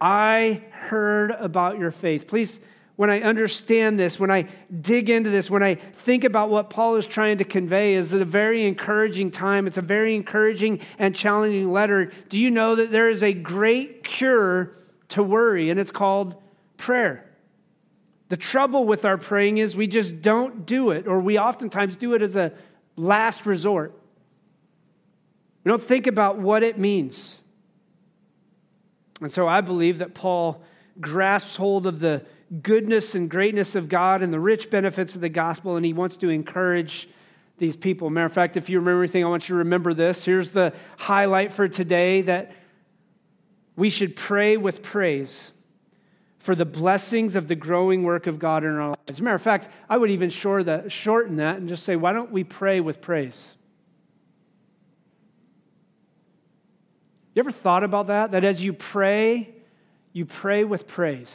I 0.00 0.62
heard 0.70 1.32
about 1.32 1.78
your 1.78 1.90
faith. 1.90 2.28
Please, 2.28 2.60
when 2.96 3.10
I 3.10 3.20
understand 3.20 3.98
this, 3.98 4.18
when 4.18 4.30
I 4.30 4.48
dig 4.80 5.10
into 5.10 5.30
this, 5.30 5.50
when 5.50 5.62
I 5.62 5.74
think 5.74 6.24
about 6.24 6.50
what 6.50 6.70
Paul 6.70 6.96
is 6.96 7.06
trying 7.06 7.38
to 7.38 7.44
convey, 7.44 7.94
is 7.94 8.12
it 8.12 8.22
a 8.22 8.24
very 8.24 8.64
encouraging 8.64 9.30
time. 9.30 9.66
It's 9.66 9.76
a 9.76 9.82
very 9.82 10.14
encouraging 10.14 10.80
and 10.98 11.14
challenging 11.14 11.72
letter. 11.72 12.12
Do 12.28 12.40
you 12.40 12.50
know 12.50 12.76
that 12.76 12.90
there 12.90 13.10
is 13.10 13.22
a 13.22 13.32
great 13.32 14.02
cure 14.02 14.72
to 15.10 15.22
worry, 15.22 15.70
and 15.70 15.78
it's 15.78 15.90
called 15.90 16.34
prayer. 16.76 17.24
The 18.28 18.36
trouble 18.36 18.84
with 18.84 19.04
our 19.04 19.18
praying 19.18 19.58
is 19.58 19.76
we 19.76 19.86
just 19.86 20.20
don't 20.20 20.66
do 20.66 20.90
it, 20.90 21.06
or 21.06 21.20
we 21.20 21.38
oftentimes 21.38 21.96
do 21.96 22.14
it 22.14 22.22
as 22.22 22.34
a 22.34 22.52
last 22.96 23.46
resort. 23.46 23.92
We 25.64 25.70
don't 25.70 25.82
think 25.82 26.06
about 26.06 26.38
what 26.38 26.62
it 26.62 26.78
means. 26.78 27.38
And 29.20 29.32
so 29.32 29.46
I 29.46 29.60
believe 29.60 29.98
that 29.98 30.14
Paul 30.14 30.62
grasps 31.00 31.56
hold 31.56 31.86
of 31.86 32.00
the 32.00 32.24
goodness 32.62 33.14
and 33.14 33.28
greatness 33.28 33.74
of 33.74 33.88
God 33.88 34.22
and 34.22 34.32
the 34.32 34.40
rich 34.40 34.70
benefits 34.70 35.14
of 35.14 35.20
the 35.20 35.28
gospel, 35.28 35.76
and 35.76 35.84
he 35.84 35.92
wants 35.92 36.16
to 36.18 36.28
encourage 36.28 37.08
these 37.58 37.76
people. 37.76 38.10
Matter 38.10 38.26
of 38.26 38.32
fact, 38.32 38.56
if 38.56 38.68
you 38.68 38.78
remember 38.78 39.02
anything, 39.02 39.24
I 39.24 39.28
want 39.28 39.48
you 39.48 39.54
to 39.54 39.58
remember 39.58 39.94
this. 39.94 40.24
Here's 40.24 40.50
the 40.50 40.72
highlight 40.98 41.52
for 41.52 41.68
today 41.68 42.22
that 42.22 42.52
we 43.76 43.90
should 43.90 44.16
pray 44.16 44.56
with 44.56 44.82
praise 44.82 45.52
for 46.38 46.54
the 46.54 46.64
blessings 46.64 47.36
of 47.36 47.48
the 47.48 47.54
growing 47.54 48.02
work 48.02 48.26
of 48.26 48.38
God 48.38 48.64
in 48.64 48.70
our 48.70 48.88
lives. 48.88 49.00
As 49.08 49.20
a 49.20 49.22
matter 49.22 49.36
of 49.36 49.42
fact, 49.42 49.68
I 49.88 49.96
would 49.96 50.10
even 50.10 50.30
shorten 50.30 50.66
that 51.36 51.56
and 51.56 51.68
just 51.68 51.82
say, 51.84 51.96
why 51.96 52.12
don't 52.12 52.30
we 52.32 52.44
pray 52.44 52.80
with 52.80 53.00
praise? 53.00 53.48
You 57.34 57.40
ever 57.40 57.50
thought 57.50 57.84
about 57.84 58.06
that? 58.06 58.30
That 58.30 58.44
as 58.44 58.64
you 58.64 58.72
pray, 58.72 59.54
you 60.12 60.24
pray 60.24 60.64
with 60.64 60.86
praise. 60.86 61.34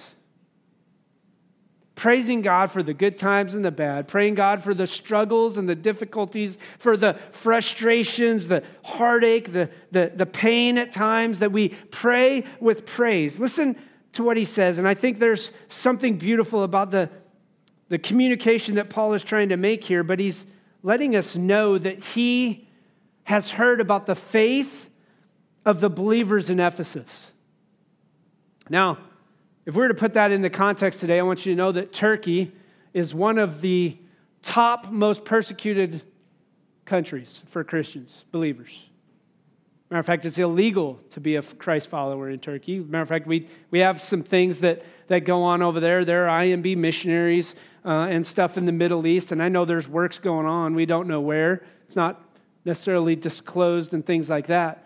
Praising 2.02 2.42
God 2.42 2.72
for 2.72 2.82
the 2.82 2.96
good 2.96 3.20
times 3.20 3.54
and 3.54 3.64
the 3.64 3.70
bad, 3.70 4.08
praying 4.08 4.34
God 4.34 4.64
for 4.64 4.74
the 4.74 4.88
struggles 4.88 5.60
and 5.60 5.70
the 5.70 5.76
difficulties, 5.76 6.58
for 6.80 6.98
the 6.98 7.20
frustrations, 7.30 8.48
the 8.48 8.64
heartache, 8.84 9.54
the, 9.54 9.70
the, 9.92 10.12
the 10.16 10.26
pain 10.26 10.80
at 10.80 10.92
times, 10.92 11.38
that 11.38 11.52
we 11.52 11.70
pray 11.92 12.44
with 12.60 12.88
praise. 12.88 13.38
Listen 13.40 13.76
to 14.14 14.24
what 14.24 14.36
he 14.36 14.46
says, 14.46 14.80
and 14.80 14.88
I 14.88 14.96
think 14.96 15.20
there's 15.20 15.52
something 15.68 16.18
beautiful 16.18 16.64
about 16.64 16.90
the, 16.90 17.08
the 17.90 18.00
communication 18.00 18.74
that 18.76 18.90
Paul 18.90 19.14
is 19.14 19.22
trying 19.22 19.50
to 19.50 19.58
make 19.58 19.84
here, 19.84 20.02
but 20.02 20.18
he's 20.18 20.48
letting 20.82 21.16
us 21.16 21.36
know 21.36 21.78
that 21.78 22.04
he 22.04 22.68
has 23.26 23.52
heard 23.52 23.80
about 23.80 24.08
the 24.08 24.16
faith 24.16 24.90
of 25.68 25.82
the 25.82 25.90
believers 25.92 26.50
in 26.50 26.60
Ephesus. 26.60 27.32
Now, 28.72 28.98
if 29.66 29.76
we 29.76 29.82
were 29.82 29.88
to 29.88 29.94
put 29.94 30.14
that 30.14 30.32
in 30.32 30.42
the 30.42 30.50
context 30.50 31.00
today, 31.00 31.20
I 31.20 31.24
want 31.24 31.46
you 31.46 31.54
to 31.54 31.58
know 31.58 31.72
that 31.72 31.94
Turkey 31.94 32.52
is 32.94 33.14
one 33.14 33.38
of 33.38 33.62
the 33.62 33.98
top 34.42 34.92
most 34.92 35.24
persecuted 35.24 36.04
countries 36.86 37.42
for 37.50 37.64
Christians, 37.64 38.26
believers. 38.32 38.72
Matter 39.90 40.00
of 40.00 40.06
fact, 40.06 40.26
it's 40.26 40.38
illegal 40.38 41.00
to 41.12 41.20
be 41.20 41.36
a 41.36 41.42
Christ 41.42 41.90
follower 41.90 42.30
in 42.30 42.40
Turkey. 42.40 42.80
Matter 42.80 43.02
of 43.02 43.10
fact, 43.10 43.28
we, 43.28 43.50
we 43.72 43.80
have 43.80 44.02
some 44.02 44.24
things 44.24 44.62
that, 44.62 44.84
that 45.08 45.26
go 45.26 45.44
on 45.44 45.62
over 45.62 45.80
there. 45.80 46.06
There 46.06 46.30
are 46.30 46.44
IMB 46.44 46.78
missionaries 46.78 47.56
uh, 47.84 48.08
and 48.10 48.26
stuff 48.26 48.58
in 48.58 48.66
the 48.66 48.72
Middle 48.72 49.06
East, 49.06 49.32
and 49.32 49.44
I 49.44 49.50
know 49.50 49.66
there's 49.66 49.88
works 49.88 50.18
going 50.18 50.46
on. 50.46 50.76
We 50.76 50.86
don't 50.86 51.08
know 51.08 51.20
where. 51.20 51.64
It's 51.88 51.96
not 51.96 52.22
necessarily 52.64 53.16
disclosed 53.18 53.94
and 53.94 54.06
things 54.06 54.30
like 54.30 54.48
that. 54.48 54.86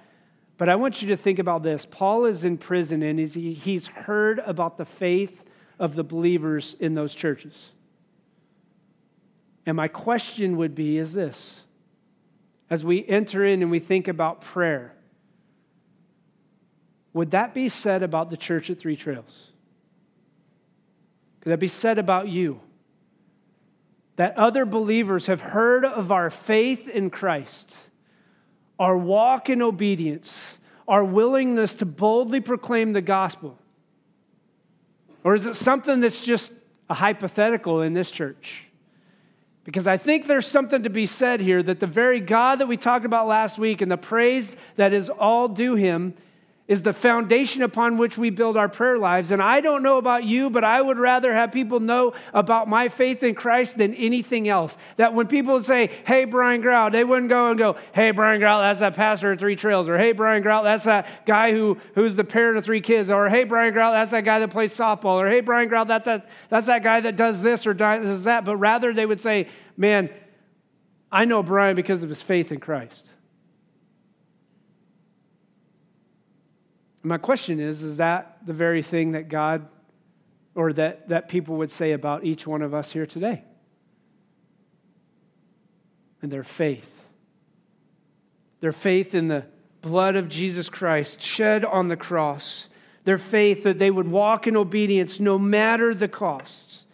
But 0.58 0.70
I 0.70 0.76
want 0.76 1.02
you 1.02 1.10
to 1.10 1.18
think 1.18 1.40
about 1.40 1.64
this. 1.64 1.86
Paul 1.86 2.26
is 2.26 2.46
in 2.46 2.58
prison 2.58 3.04
and 3.04 3.20
he's 3.20 3.88
heard 3.88 4.40
about 4.40 4.78
the 4.78 4.86
faith 4.86 5.44
of 5.80 5.96
the 5.96 6.04
believers 6.04 6.76
in 6.80 6.94
those 6.94 7.14
churches. 7.14 7.72
And 9.66 9.76
my 9.76 9.88
question 9.88 10.58
would 10.58 10.76
be 10.76 10.98
is 10.98 11.14
this 11.14 11.62
as 12.70 12.84
we 12.84 13.06
enter 13.08 13.44
in 13.44 13.62
and 13.62 13.70
we 13.70 13.80
think 13.80 14.08
about 14.08 14.42
prayer, 14.42 14.94
would 17.14 17.32
that 17.32 17.54
be 17.54 17.70
said 17.70 18.04
about 18.04 18.30
the 18.30 18.38
church 18.38 18.70
at 18.70 18.80
Three 18.80 18.96
Trails? 18.96 19.50
Could 21.42 21.52
that 21.52 21.60
be 21.60 21.68
said 21.68 22.00
about 22.00 22.28
you? 22.28 22.60
That 24.16 24.38
other 24.38 24.66
believers 24.66 25.28
have 25.28 25.42
heard 25.42 25.86
of 25.86 26.12
our 26.12 26.30
faith 26.30 26.88
in 26.88 27.10
Christ 27.10 27.76
our 28.80 28.98
walk 28.98 29.50
in 29.50 29.62
obedience, 29.62 30.58
our 30.88 31.04
willingness 31.04 31.74
to 31.76 31.86
boldly 31.86 32.42
proclaim 32.42 32.94
the 32.94 33.02
gospel? 33.02 33.58
Or 35.24 35.34
is 35.34 35.46
it 35.46 35.56
something 35.56 36.02
that's 36.02 36.24
just 36.24 36.52
a 36.90 36.94
hypothetical 36.94 37.82
in 37.82 37.94
this 37.94 38.12
church? 38.12 38.66
Because 39.64 39.88
I 39.88 39.98
think 39.98 40.28
there's 40.28 40.46
something 40.46 40.84
to 40.84 40.92
be 40.92 41.08
said 41.08 41.42
here 41.42 41.64
that 41.64 41.80
the 41.80 41.88
very 41.88 42.20
God 42.20 42.60
that 42.60 42.68
we 42.68 42.78
talked 42.78 43.06
about 43.06 43.26
last 43.26 43.58
week 43.58 43.82
and 43.82 43.92
the 43.92 43.98
praise 43.98 44.56
that 44.76 44.94
is 44.94 45.10
all 45.10 45.48
due 45.48 45.74
him 45.74 46.14
is 46.68 46.82
the 46.82 46.94
foundation 46.94 47.62
upon 47.62 47.96
which 47.98 48.18
we 48.18 48.32
build 48.32 48.58
our 48.58 48.68
prayer 48.68 48.98
lives. 48.98 49.30
And 49.30 49.40
I 49.40 49.62
don't 49.62 49.84
know 49.84 50.00
about 50.00 50.24
you, 50.24 50.50
but 50.50 50.64
I 50.64 50.82
would 50.82 50.98
rather 50.98 51.32
have 51.32 51.52
people 51.52 51.80
know 51.80 52.14
about 52.34 52.68
my 52.68 52.90
faith 52.90 53.22
in 53.22 53.36
Christ 53.36 53.78
than 53.78 53.94
anything 53.94 54.48
else. 54.48 54.76
That 54.98 55.14
when 55.14 55.28
people 55.28 55.62
say, 55.62 55.92
hey, 56.08 56.26
Brian 56.26 56.62
Grout, 56.62 56.92
they 56.92 57.04
wouldn't 57.04 57.30
go 57.30 57.50
and 57.50 57.58
go, 57.58 57.76
hey, 57.94 58.10
Brian 58.10 58.40
Grout, 58.40 58.62
that's 58.62 58.80
that 58.80 58.96
pastor 58.96 59.32
of 59.32 59.40
Three 59.40 59.56
Trails, 59.56 59.88
or 59.88 59.98
hey, 59.98 60.12
Brian 60.12 60.42
Grout, 60.42 60.64
that's 60.64 60.86
that 60.86 61.08
guy 61.28 61.52
who, 61.52 61.78
who's 61.94 62.16
the 62.16 62.24
parent 62.24 62.58
of 62.58 62.66
three 62.66 62.82
kids, 62.82 63.12
or 63.12 63.30
hey, 63.30 63.44
Brian 63.44 63.72
Grout, 63.72 63.94
that's 63.94 64.12
that 64.12 64.26
guy 64.26 64.40
that 64.40 64.50
plays 64.50 64.76
softball, 64.76 65.18
or 65.22 65.30
hey, 65.30 65.42
Brian 65.42 65.70
Grout, 65.70 65.88
that's 65.88 66.06
that, 66.06 66.28
that's 66.50 66.66
that 66.66 66.82
guy 66.82 67.00
that 67.00 67.16
does 67.16 67.44
this 67.44 67.68
or 67.68 67.76
does 67.76 68.24
that. 68.24 68.44
But 68.44 68.58
rather, 68.58 68.92
they 68.92 69.06
would 69.06 69.20
say, 69.20 69.50
man, 69.78 70.10
I 71.12 71.26
know 71.26 71.44
Brian 71.44 71.76
because 71.76 72.02
of 72.02 72.10
his 72.10 72.24
faith 72.24 72.52
in 72.52 72.60
Christ. 72.60 73.08
My 77.06 77.20
question 77.20 77.60
is 77.60 77.84
is 77.84 77.98
that 77.98 78.38
the 78.46 78.54
very 78.54 78.82
thing 78.82 79.12
that 79.12 79.30
God 79.30 79.68
or 80.56 80.74
that, 80.74 81.10
that 81.10 81.30
people 81.30 81.58
would 81.58 81.70
say 81.70 81.92
about 81.92 82.24
each 82.24 82.48
one 82.48 82.64
of 82.64 82.74
us 82.74 82.92
here 82.92 83.06
today? 83.06 83.44
And 86.22 86.32
their 86.32 86.44
faith. 86.44 86.92
Their 88.60 88.72
faith 88.72 89.14
in 89.14 89.28
the 89.28 89.46
blood 89.82 90.16
of 90.16 90.30
Jesus 90.30 90.68
Christ 90.68 91.22
shed 91.22 91.64
on 91.64 91.90
the 91.90 91.98
cross. 91.98 92.70
Their 93.04 93.20
faith 93.20 93.64
that 93.64 93.78
they 93.78 93.92
would 93.92 94.08
walk 94.08 94.48
in 94.48 94.58
obedience 94.58 95.20
no 95.20 95.38
matter 95.38 95.94
the 95.94 96.08
costs. 96.08 96.86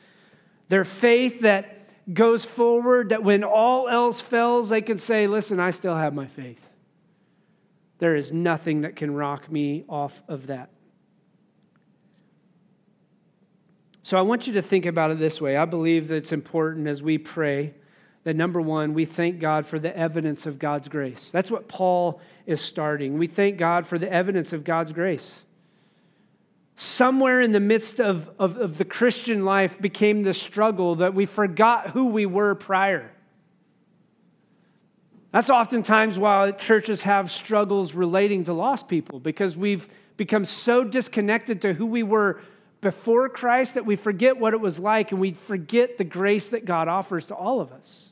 Their 0.68 0.84
faith 0.84 1.40
that 1.42 1.88
goes 2.14 2.44
forward, 2.44 3.10
that 3.10 3.24
when 3.24 3.46
all 3.46 3.88
else 3.88 4.20
fails, 4.20 4.68
they 4.68 4.82
can 4.82 5.00
say, 5.00 5.28
Listen, 5.28 5.60
I 5.60 5.72
still 5.72 5.96
have 5.96 6.14
my 6.14 6.26
faith. 6.26 6.68
There 8.02 8.16
is 8.16 8.32
nothing 8.32 8.82
that 8.82 8.96
can 8.96 9.14
rock 9.14 9.52
me 9.52 9.86
off 9.88 10.24
of 10.28 10.48
that. 10.48 10.72
So 14.02 14.18
I 14.18 14.22
want 14.22 14.48
you 14.48 14.54
to 14.54 14.62
think 14.64 14.88
about 14.88 15.12
it 15.12 15.20
this 15.20 15.40
way. 15.40 15.56
I 15.56 15.66
believe 15.66 16.08
that 16.08 16.16
it's 16.16 16.32
important 16.32 16.88
as 16.88 17.04
we 17.04 17.20
pray 17.20 17.76
that 18.24 18.36
number 18.36 18.60
one, 18.60 18.96
we 18.96 19.06
thank 19.06 19.40
God 19.40 19.68
for 19.68 19.78
the 19.78 19.96
evidence 19.96 20.48
of 20.48 20.58
God's 20.58 20.88
grace. 20.88 21.30
That's 21.32 21.52
what 21.52 21.68
Paul 21.68 22.20
is 22.48 22.60
starting. 22.60 23.20
We 23.20 23.28
thank 23.28 23.60
God 23.60 23.86
for 23.86 24.00
the 24.00 24.12
evidence 24.12 24.52
of 24.52 24.64
God's 24.64 24.94
grace. 24.94 25.40
Somewhere 26.76 27.40
in 27.40 27.52
the 27.52 27.60
midst 27.60 28.02
of, 28.02 28.32
of, 28.40 28.58
of 28.58 28.80
the 28.80 28.86
Christian 28.86 29.46
life 29.46 29.80
became 29.80 30.24
the 30.24 30.34
struggle 30.34 30.96
that 30.96 31.14
we 31.14 31.28
forgot 31.28 31.92
who 31.92 32.08
we 32.08 32.26
were 32.26 32.56
prior. 32.56 33.12
That's 35.32 35.50
oftentimes 35.50 36.20
why 36.20 36.52
churches 36.52 37.04
have 37.04 37.32
struggles 37.32 37.94
relating 37.94 38.44
to 38.46 38.54
lost 38.54 38.88
people 38.88 39.20
because 39.20 39.56
we've 39.56 39.88
become 40.18 40.46
so 40.46 40.84
disconnected 40.84 41.62
to 41.62 41.74
who 41.74 41.86
we 41.86 42.04
were 42.04 42.42
before 42.82 43.30
Christ 43.30 43.76
that 43.76 43.86
we 43.86 43.96
forget 43.96 44.38
what 44.38 44.54
it 44.54 44.60
was 44.60 44.78
like 44.78 45.12
and 45.12 45.22
we 45.22 45.32
forget 45.32 45.98
the 45.98 46.04
grace 46.04 46.50
that 46.50 46.66
God 46.66 46.88
offers 46.88 47.28
to 47.28 47.36
all 47.36 47.62
of 47.62 47.72
us. 47.72 48.11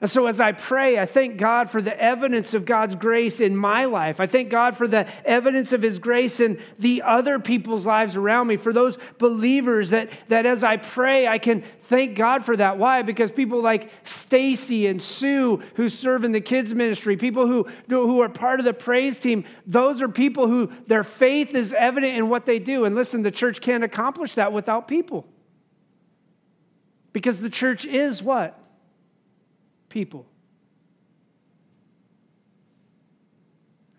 And 0.00 0.08
so, 0.08 0.28
as 0.28 0.40
I 0.40 0.52
pray, 0.52 0.96
I 0.96 1.06
thank 1.06 1.38
God 1.38 1.70
for 1.70 1.82
the 1.82 2.00
evidence 2.00 2.54
of 2.54 2.64
God's 2.64 2.94
grace 2.94 3.40
in 3.40 3.56
my 3.56 3.86
life. 3.86 4.20
I 4.20 4.28
thank 4.28 4.48
God 4.48 4.76
for 4.76 4.86
the 4.86 5.08
evidence 5.24 5.72
of 5.72 5.82
His 5.82 5.98
grace 5.98 6.38
in 6.38 6.62
the 6.78 7.02
other 7.02 7.40
people's 7.40 7.84
lives 7.84 8.14
around 8.14 8.46
me, 8.46 8.58
for 8.58 8.72
those 8.72 8.96
believers 9.18 9.90
that, 9.90 10.08
that 10.28 10.46
as 10.46 10.62
I 10.62 10.76
pray, 10.76 11.26
I 11.26 11.38
can 11.38 11.62
thank 11.62 12.14
God 12.14 12.44
for 12.44 12.56
that. 12.56 12.78
Why? 12.78 13.02
Because 13.02 13.32
people 13.32 13.60
like 13.60 13.90
Stacy 14.04 14.86
and 14.86 15.02
Sue, 15.02 15.60
who 15.74 15.88
serve 15.88 16.22
in 16.22 16.30
the 16.30 16.40
kids' 16.40 16.72
ministry, 16.72 17.16
people 17.16 17.48
who, 17.48 17.64
who 17.88 18.20
are 18.22 18.28
part 18.28 18.60
of 18.60 18.64
the 18.64 18.74
praise 18.74 19.18
team, 19.18 19.44
those 19.66 20.00
are 20.00 20.08
people 20.08 20.46
who 20.46 20.70
their 20.86 21.02
faith 21.02 21.56
is 21.56 21.72
evident 21.72 22.16
in 22.16 22.28
what 22.28 22.46
they 22.46 22.60
do. 22.60 22.84
And 22.84 22.94
listen, 22.94 23.22
the 23.22 23.32
church 23.32 23.60
can't 23.60 23.82
accomplish 23.82 24.36
that 24.36 24.52
without 24.52 24.86
people. 24.86 25.26
Because 27.12 27.40
the 27.40 27.50
church 27.50 27.84
is 27.84 28.22
what? 28.22 28.56
People. 29.88 30.26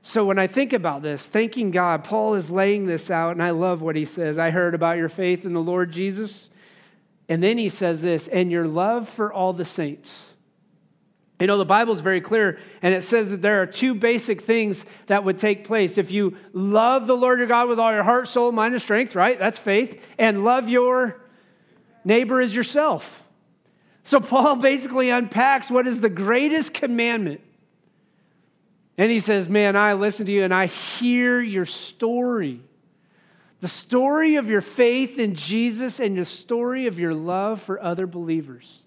So 0.02 0.26
when 0.26 0.40
I 0.40 0.48
think 0.48 0.74
about 0.74 1.04
this, 1.04 1.26
thanking 1.28 1.70
God, 1.70 2.04
Paul 2.04 2.34
is 2.34 2.50
laying 2.50 2.88
this 2.88 3.12
out, 3.12 3.34
and 3.34 3.44
I 3.44 3.52
love 3.52 3.82
what 3.82 3.96
he 3.96 4.06
says. 4.06 4.40
I 4.40 4.50
heard 4.50 4.74
about 4.74 4.98
your 4.98 5.10
faith 5.10 5.46
in 5.46 5.54
the 5.54 5.62
Lord 5.62 5.92
Jesus. 5.92 6.50
And 7.28 7.44
then 7.44 7.60
he 7.60 7.70
says 7.70 8.02
this, 8.02 8.28
and 8.28 8.52
your 8.52 8.68
love 8.68 9.08
for 9.08 9.32
all 9.32 9.54
the 9.54 9.66
saints. 9.66 10.24
You 11.40 11.48
know, 11.48 11.60
the 11.60 11.66
Bible 11.66 11.94
is 11.94 12.02
very 12.02 12.22
clear, 12.22 12.60
and 12.82 12.94
it 12.94 13.04
says 13.04 13.30
that 13.30 13.42
there 13.42 13.62
are 13.62 13.66
two 13.68 13.94
basic 13.94 14.42
things 14.42 14.84
that 15.06 15.24
would 15.24 15.38
take 15.38 15.64
place. 15.64 15.98
If 15.98 16.12
you 16.12 16.36
love 16.54 17.06
the 17.06 17.16
Lord 17.16 17.38
your 17.38 17.48
God 17.48 17.70
with 17.70 17.80
all 17.80 17.94
your 17.94 18.04
heart, 18.04 18.28
soul, 18.28 18.52
mind, 18.52 18.74
and 18.74 18.82
strength, 18.82 19.16
right? 19.16 19.38
That's 19.38 19.60
faith. 19.60 20.02
And 20.18 20.44
love 20.44 20.68
your 20.68 21.22
neighbor 22.04 22.42
as 22.42 22.54
yourself. 22.54 23.24
So 24.04 24.20
Paul 24.20 24.56
basically 24.58 25.10
unpacks 25.10 25.70
what 25.70 25.88
is 25.88 26.02
the 26.02 26.10
greatest 26.10 26.74
commandment. 26.74 27.42
And 28.98 29.12
he 29.12 29.20
says, 29.20 29.48
Man, 29.48 29.76
I 29.76 29.94
listen 29.94 30.26
to 30.26 30.32
you 30.32 30.44
and 30.44 30.54
I 30.54 30.66
hear 30.66 31.40
your 31.40 31.66
story. 31.66 32.62
The 33.62 33.68
story 33.68 34.36
of 34.36 34.50
your 34.50 34.62
faith 34.62 35.20
in 35.20 35.36
Jesus 35.36 36.00
and 36.00 36.18
the 36.18 36.26
story 36.26 36.88
of 36.88 36.98
your 36.98 37.14
love 37.14 37.62
for 37.62 37.82
other 37.82 38.08
believers. 38.08 38.84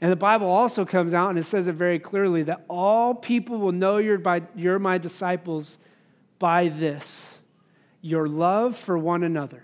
And 0.00 0.12
the 0.12 0.16
Bible 0.16 0.46
also 0.46 0.84
comes 0.84 1.12
out 1.12 1.30
and 1.30 1.38
it 1.38 1.44
says 1.44 1.66
it 1.66 1.74
very 1.74 1.98
clearly 1.98 2.44
that 2.44 2.64
all 2.68 3.14
people 3.14 3.58
will 3.58 3.72
know 3.72 3.98
you're, 3.98 4.18
by, 4.18 4.42
you're 4.54 4.78
my 4.78 4.98
disciples 4.98 5.78
by 6.38 6.68
this 6.68 7.24
your 8.00 8.28
love 8.28 8.76
for 8.76 8.96
one 8.96 9.24
another. 9.24 9.62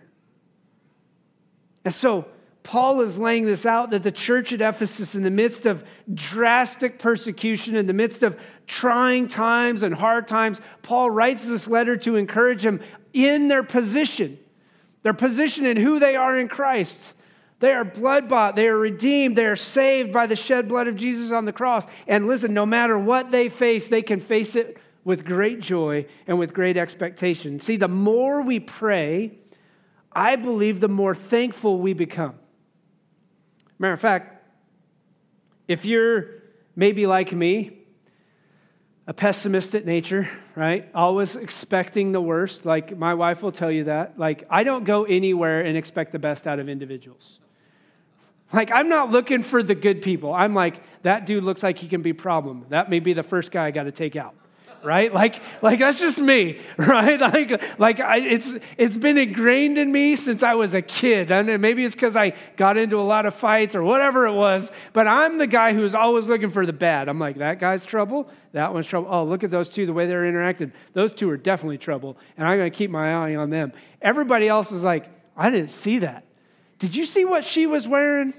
And 1.84 1.94
so, 1.94 2.26
Paul 2.64 3.02
is 3.02 3.18
laying 3.18 3.44
this 3.44 3.66
out 3.66 3.90
that 3.90 4.02
the 4.02 4.10
church 4.10 4.52
at 4.52 4.62
Ephesus, 4.62 5.14
in 5.14 5.22
the 5.22 5.30
midst 5.30 5.66
of 5.66 5.84
drastic 6.12 6.98
persecution, 6.98 7.76
in 7.76 7.86
the 7.86 7.92
midst 7.92 8.22
of 8.22 8.40
trying 8.66 9.28
times 9.28 9.82
and 9.82 9.94
hard 9.94 10.26
times, 10.26 10.62
Paul 10.82 11.10
writes 11.10 11.46
this 11.46 11.68
letter 11.68 11.96
to 11.98 12.16
encourage 12.16 12.62
them 12.62 12.80
in 13.12 13.48
their 13.48 13.62
position, 13.62 14.38
their 15.02 15.12
position 15.12 15.66
in 15.66 15.76
who 15.76 15.98
they 15.98 16.16
are 16.16 16.38
in 16.38 16.48
Christ. 16.48 17.12
They 17.60 17.70
are 17.70 17.84
blood 17.84 18.30
bought, 18.30 18.56
they 18.56 18.66
are 18.66 18.78
redeemed, 18.78 19.36
they 19.36 19.46
are 19.46 19.56
saved 19.56 20.10
by 20.10 20.26
the 20.26 20.34
shed 20.34 20.66
blood 20.66 20.88
of 20.88 20.96
Jesus 20.96 21.32
on 21.32 21.44
the 21.44 21.52
cross. 21.52 21.86
And 22.06 22.26
listen, 22.26 22.54
no 22.54 22.64
matter 22.64 22.98
what 22.98 23.30
they 23.30 23.50
face, 23.50 23.88
they 23.88 24.02
can 24.02 24.20
face 24.20 24.56
it 24.56 24.78
with 25.04 25.26
great 25.26 25.60
joy 25.60 26.06
and 26.26 26.38
with 26.38 26.54
great 26.54 26.78
expectation. 26.78 27.60
See, 27.60 27.76
the 27.76 27.88
more 27.88 28.40
we 28.40 28.58
pray, 28.58 29.32
I 30.10 30.36
believe 30.36 30.80
the 30.80 30.88
more 30.88 31.14
thankful 31.14 31.78
we 31.78 31.92
become. 31.92 32.36
Matter 33.84 33.92
of 33.92 34.00
fact, 34.00 34.42
if 35.68 35.84
you're 35.84 36.42
maybe 36.74 37.06
like 37.06 37.34
me, 37.34 37.80
a 39.06 39.12
pessimistic 39.12 39.84
nature, 39.84 40.26
right? 40.56 40.88
Always 40.94 41.36
expecting 41.36 42.10
the 42.12 42.20
worst. 42.22 42.64
Like 42.64 42.96
my 42.96 43.12
wife 43.12 43.42
will 43.42 43.52
tell 43.52 43.70
you 43.70 43.84
that. 43.84 44.18
Like 44.18 44.44
I 44.48 44.64
don't 44.64 44.84
go 44.84 45.04
anywhere 45.04 45.60
and 45.60 45.76
expect 45.76 46.12
the 46.12 46.18
best 46.18 46.46
out 46.46 46.60
of 46.60 46.70
individuals. 46.70 47.40
Like 48.54 48.70
I'm 48.72 48.88
not 48.88 49.10
looking 49.10 49.42
for 49.42 49.62
the 49.62 49.74
good 49.74 50.00
people. 50.00 50.32
I'm 50.32 50.54
like 50.54 50.80
that 51.02 51.26
dude 51.26 51.44
looks 51.44 51.62
like 51.62 51.76
he 51.76 51.86
can 51.86 52.00
be 52.00 52.14
problem. 52.14 52.64
That 52.70 52.88
may 52.88 53.00
be 53.00 53.12
the 53.12 53.22
first 53.22 53.50
guy 53.50 53.66
I 53.66 53.70
got 53.70 53.82
to 53.82 53.92
take 53.92 54.16
out 54.16 54.34
right? 54.84 55.12
Like, 55.12 55.40
like 55.62 55.78
that's 55.78 55.98
just 55.98 56.18
me, 56.18 56.60
right? 56.76 57.20
Like, 57.20 57.78
like 57.78 58.00
I, 58.00 58.18
it's 58.18 58.52
it's 58.76 58.96
been 58.96 59.16
ingrained 59.16 59.78
in 59.78 59.90
me 59.90 60.16
since 60.16 60.42
I 60.42 60.54
was 60.54 60.74
a 60.74 60.82
kid, 60.82 61.30
and 61.30 61.60
maybe 61.60 61.84
it's 61.84 61.94
because 61.94 62.16
I 62.16 62.34
got 62.56 62.76
into 62.76 62.98
a 62.98 63.02
lot 63.02 63.26
of 63.26 63.34
fights 63.34 63.74
or 63.74 63.82
whatever 63.82 64.26
it 64.26 64.34
was. 64.34 64.70
But 64.92 65.08
I'm 65.08 65.38
the 65.38 65.46
guy 65.46 65.72
who's 65.72 65.94
always 65.94 66.28
looking 66.28 66.50
for 66.50 66.66
the 66.66 66.72
bad. 66.72 67.08
I'm 67.08 67.18
like, 67.18 67.38
that 67.38 67.58
guy's 67.58 67.84
trouble, 67.84 68.28
that 68.52 68.72
one's 68.72 68.86
trouble. 68.86 69.08
Oh, 69.10 69.24
look 69.24 69.42
at 69.42 69.50
those 69.50 69.68
two, 69.68 69.86
the 69.86 69.92
way 69.92 70.06
they're 70.06 70.26
interacting. 70.26 70.72
Those 70.92 71.12
two 71.12 71.30
are 71.30 71.36
definitely 71.36 71.78
trouble, 71.78 72.16
and 72.36 72.46
I'm 72.46 72.58
going 72.58 72.70
to 72.70 72.76
keep 72.76 72.90
my 72.90 73.12
eye 73.12 73.36
on 73.36 73.50
them. 73.50 73.72
Everybody 74.02 74.48
else 74.48 74.70
is 74.70 74.82
like, 74.82 75.06
I 75.36 75.50
didn't 75.50 75.70
see 75.70 76.00
that. 76.00 76.24
Did 76.78 76.94
you 76.94 77.06
see 77.06 77.24
what 77.24 77.44
she 77.44 77.66
was 77.66 77.88
wearing? 77.88 78.34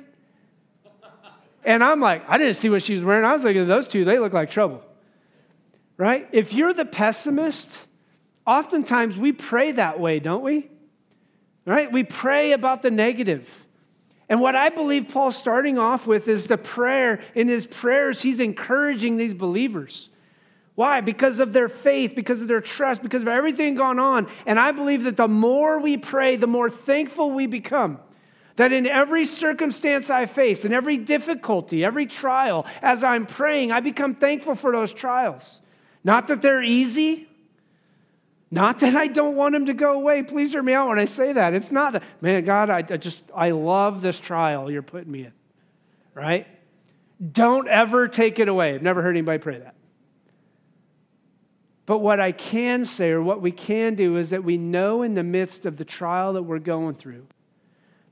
And 1.63 1.83
I'm 1.83 1.99
like, 1.99 2.23
I 2.29 2.37
didn't 2.37 2.57
see 2.57 2.69
what 2.69 2.83
she 2.83 2.93
was 2.93 3.03
wearing. 3.03 3.25
I 3.25 3.33
was 3.33 3.43
looking 3.43 3.63
at 3.63 3.67
those 3.67 3.87
two, 3.87 4.05
they 4.05 4.19
look 4.19 4.33
like 4.33 4.51
trouble 4.51 4.83
right? 5.97 6.27
If 6.31 6.53
you're 6.53 6.73
the 6.73 6.85
pessimist, 6.85 7.77
oftentimes 8.45 9.17
we 9.17 9.31
pray 9.31 9.71
that 9.73 9.99
way, 9.99 10.19
don't 10.19 10.43
we? 10.43 10.69
Right? 11.65 11.91
We 11.91 12.03
pray 12.03 12.51
about 12.51 12.81
the 12.81 12.91
negative. 12.91 13.49
And 14.27 14.41
what 14.41 14.55
I 14.55 14.69
believe 14.69 15.09
Paul's 15.09 15.35
starting 15.35 15.77
off 15.77 16.07
with 16.07 16.27
is 16.27 16.47
the 16.47 16.57
prayer. 16.57 17.21
In 17.33 17.47
his 17.47 17.65
prayers, 17.67 18.21
he's 18.21 18.39
encouraging 18.39 19.17
these 19.17 19.33
believers. 19.33 20.09
Why? 20.73 21.01
Because 21.01 21.39
of 21.39 21.53
their 21.53 21.69
faith, 21.69 22.13
because 22.15 22.41
of 22.41 22.47
their 22.47 22.61
trust, 22.61 23.01
because 23.01 23.21
of 23.21 23.27
everything 23.27 23.75
going 23.75 23.99
on. 23.99 24.27
And 24.45 24.59
I 24.59 24.71
believe 24.71 25.03
that 25.05 25.15
the 25.15 25.27
more 25.27 25.79
we 25.79 25.95
pray, 25.95 26.35
the 26.35 26.47
more 26.47 26.69
thankful 26.69 27.31
we 27.31 27.47
become. 27.47 27.99
That 28.57 28.71
in 28.71 28.87
every 28.87 29.25
circumstance 29.25 30.09
I 30.09 30.25
face, 30.25 30.65
in 30.65 30.73
every 30.73 30.97
difficulty, 30.97 31.83
every 31.83 32.05
trial, 32.05 32.65
as 32.81 33.03
I'm 33.03 33.25
praying, 33.25 33.71
I 33.71 33.79
become 33.79 34.15
thankful 34.15 34.55
for 34.55 34.71
those 34.71 34.91
trials. 34.91 35.59
Not 36.05 36.27
that 36.27 36.43
they're 36.43 36.61
easy. 36.61 37.27
Not 38.51 38.79
that 38.79 38.95
I 38.95 39.07
don't 39.07 39.35
want 39.35 39.53
them 39.53 39.65
to 39.65 39.73
go 39.73 39.93
away. 39.93 40.21
Please 40.21 40.51
hear 40.51 40.61
me 40.61 40.71
out 40.71 40.87
when 40.87 40.99
I 40.99 41.05
say 41.05 41.33
that. 41.33 41.55
It's 41.55 41.71
not 41.71 41.93
that, 41.93 42.03
man, 42.21 42.45
God, 42.45 42.69
I, 42.69 42.83
just, 42.83 43.23
I 43.35 43.49
love 43.49 44.01
this 44.03 44.19
trial 44.19 44.69
you're 44.69 44.83
putting 44.83 45.11
me 45.11 45.21
in, 45.21 45.33
right? 46.13 46.45
Don't 47.31 47.67
ever 47.67 48.07
take 48.07 48.37
it 48.37 48.47
away. 48.47 48.75
I've 48.75 48.83
never 48.83 49.01
heard 49.01 49.15
anybody 49.17 49.39
pray 49.39 49.57
that. 49.57 49.73
But 51.87 51.99
what 51.99 52.19
I 52.19 52.31
can 52.31 52.85
say, 52.85 53.09
or 53.09 53.21
what 53.23 53.41
we 53.41 53.51
can 53.51 53.95
do, 53.95 54.17
is 54.17 54.29
that 54.29 54.43
we 54.43 54.57
know 54.57 55.01
in 55.01 55.15
the 55.15 55.23
midst 55.23 55.65
of 55.65 55.77
the 55.77 55.85
trial 55.85 56.33
that 56.33 56.43
we're 56.43 56.59
going 56.59 56.95
through, 56.95 57.25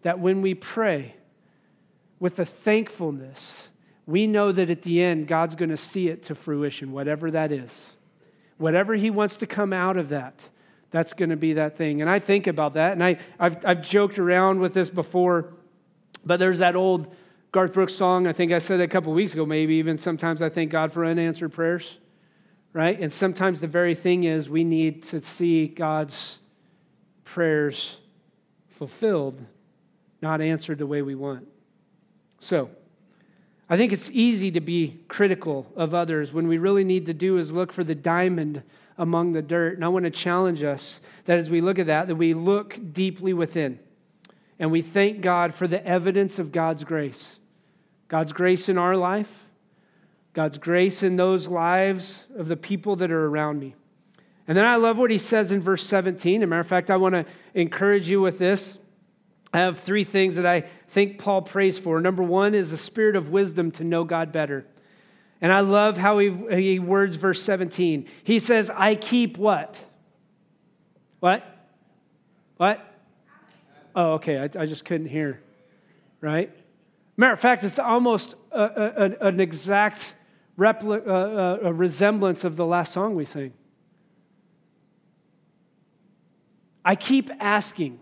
that 0.02 0.20
when 0.20 0.42
we 0.42 0.56
pray 0.56 1.16
with 2.20 2.40
a 2.40 2.46
thankfulness, 2.46 3.68
we 4.06 4.28
know 4.28 4.52
that 4.52 4.70
at 4.70 4.82
the 4.82 5.02
end, 5.02 5.28
God's 5.28 5.56
going 5.56 5.70
to 5.70 5.78
see 5.78 6.10
it 6.10 6.24
to 6.24 6.36
fruition, 6.36 6.92
whatever 6.92 7.32
that 7.32 7.52
is. 7.52 7.94
Whatever 8.58 8.96
He 8.96 9.10
wants 9.10 9.38
to 9.38 9.48
come 9.48 9.74
out 9.74 9.98
of 9.98 10.10
that, 10.10 10.40
that's 10.92 11.14
going 11.14 11.30
to 11.30 11.38
be 11.38 11.54
that 11.54 11.78
thing. 11.78 12.02
And 12.02 12.10
I 12.10 12.20
think 12.20 12.48
about 12.48 12.76
that, 12.76 12.94
and 12.94 13.04
I, 13.04 13.18
I've, 13.40 13.66
I've 13.66 13.82
joked 13.82 14.20
around 14.20 14.60
with 14.60 14.74
this 14.74 14.90
before, 14.90 15.54
but 16.26 16.40
there's 16.40 16.60
that 16.60 16.76
old 16.76 17.14
Garth 17.52 17.74
Brooks 17.74 17.94
song. 17.94 18.28
I 18.28 18.34
think 18.34 18.52
I 18.52 18.60
said 18.60 18.80
a 18.82 18.88
couple 18.88 19.14
weeks 19.14 19.34
ago, 19.34 19.46
maybe 19.46 19.76
even 19.76 19.98
sometimes 19.98 20.42
I 20.42 20.50
thank 20.50 20.72
God 20.72 20.92
for 20.92 21.06
unanswered 21.06 21.54
prayers, 21.54 21.98
right? 22.74 23.00
And 23.00 23.12
sometimes 23.12 23.60
the 23.60 23.68
very 23.68 23.96
thing 23.96 24.24
is 24.24 24.50
we 24.50 24.64
need 24.64 25.04
to 25.06 25.22
see 25.22 25.68
God's 25.68 26.38
prayers 27.24 27.98
fulfilled, 28.70 29.40
not 30.22 30.42
answered 30.42 30.78
the 30.78 30.88
way 30.88 31.02
we 31.02 31.16
want. 31.16 31.48
So, 32.40 32.70
I 33.74 33.78
think 33.78 33.92
it's 33.92 34.12
easy 34.14 34.52
to 34.52 34.62
be 34.62 35.00
critical 35.08 35.66
of 35.76 35.96
others 35.96 36.32
when 36.32 36.48
we 36.48 36.60
really 36.60 36.84
need 36.84 37.08
to 37.08 37.14
do 37.16 37.40
is 37.40 37.52
look 37.52 37.72
for 37.72 37.84
the 37.84 37.96
diamond 37.96 38.62
among 39.00 39.34
the 39.34 39.42
dirt. 39.42 39.74
And 39.74 39.84
I 39.84 39.88
want 39.88 40.06
to 40.06 40.12
challenge 40.12 40.62
us 40.62 41.02
that 41.26 41.40
as 41.40 41.50
we 41.50 41.60
look 41.60 41.80
at 41.80 41.88
that, 41.88 42.08
that 42.08 42.16
we 42.16 42.36
look 42.36 42.78
deeply 42.94 43.34
within 43.34 43.80
and 44.60 44.72
we 44.72 44.84
thank 44.84 45.22
God 45.22 45.56
for 45.56 45.68
the 45.68 45.84
evidence 45.88 46.38
of 46.38 46.52
God's 46.52 46.84
grace. 46.84 47.40
God's 48.10 48.32
grace 48.32 48.70
in 48.70 48.78
our 48.78 48.96
life, 48.96 49.40
God's 50.34 50.60
grace 50.60 51.02
in 51.02 51.16
those 51.16 51.48
lives 51.48 52.26
of 52.38 52.48
the 52.48 52.56
people 52.56 52.96
that 52.98 53.10
are 53.10 53.26
around 53.26 53.60
me. 53.60 53.74
And 54.48 54.56
then 54.56 54.66
I 54.66 54.76
love 54.76 55.00
what 55.00 55.10
he 55.10 55.18
says 55.18 55.52
in 55.52 55.64
verse 55.64 55.84
17. 55.84 56.42
As 56.42 56.44
a 56.44 56.48
matter 56.48 56.60
of 56.60 56.68
fact, 56.68 56.92
I 56.92 56.98
want 56.98 57.16
to 57.16 57.26
encourage 57.56 58.08
you 58.08 58.22
with 58.22 58.38
this. 58.38 58.78
I 59.54 59.60
have 59.60 59.80
three 59.80 60.04
things 60.04 60.36
that 60.36 60.48
I 60.48 60.62
think 60.90 61.20
Paul 61.20 61.44
prays 61.44 61.78
for. 61.78 62.02
Number 62.02 62.24
one 62.24 62.56
is 62.56 62.72
the 62.72 62.78
spirit 62.78 63.16
of 63.16 63.30
wisdom 63.30 63.70
to 63.74 63.84
know 63.84 64.04
God 64.04 64.32
better. 64.32 64.66
And 65.40 65.52
I 65.52 65.60
love 65.60 65.98
how 65.98 66.18
he, 66.18 66.32
he 66.50 66.80
words 66.80 67.18
verse 67.18 67.42
17. 67.44 68.08
He 68.24 68.40
says, 68.40 68.72
I 68.72 68.96
keep 68.96 69.38
what? 69.38 69.78
What? 71.20 71.46
What? 72.58 72.80
Oh, 73.96 74.14
okay. 74.14 74.40
I, 74.40 74.44
I 74.62 74.66
just 74.66 74.86
couldn't 74.86 75.08
hear. 75.08 75.40
Right? 76.20 76.52
Matter 77.16 77.34
of 77.34 77.40
fact, 77.40 77.64
it's 77.64 77.78
almost 77.78 78.36
a, 78.52 79.16
a, 79.22 79.28
an 79.28 79.40
exact 79.40 80.14
repli- 80.58 81.08
uh, 81.08 81.68
a 81.68 81.74
resemblance 81.74 82.44
of 82.44 82.56
the 82.56 82.66
last 82.66 82.92
song 82.92 83.16
we 83.16 83.26
sang. 83.26 83.54
I 86.84 86.96
keep 86.96 87.30
asking. 87.40 88.00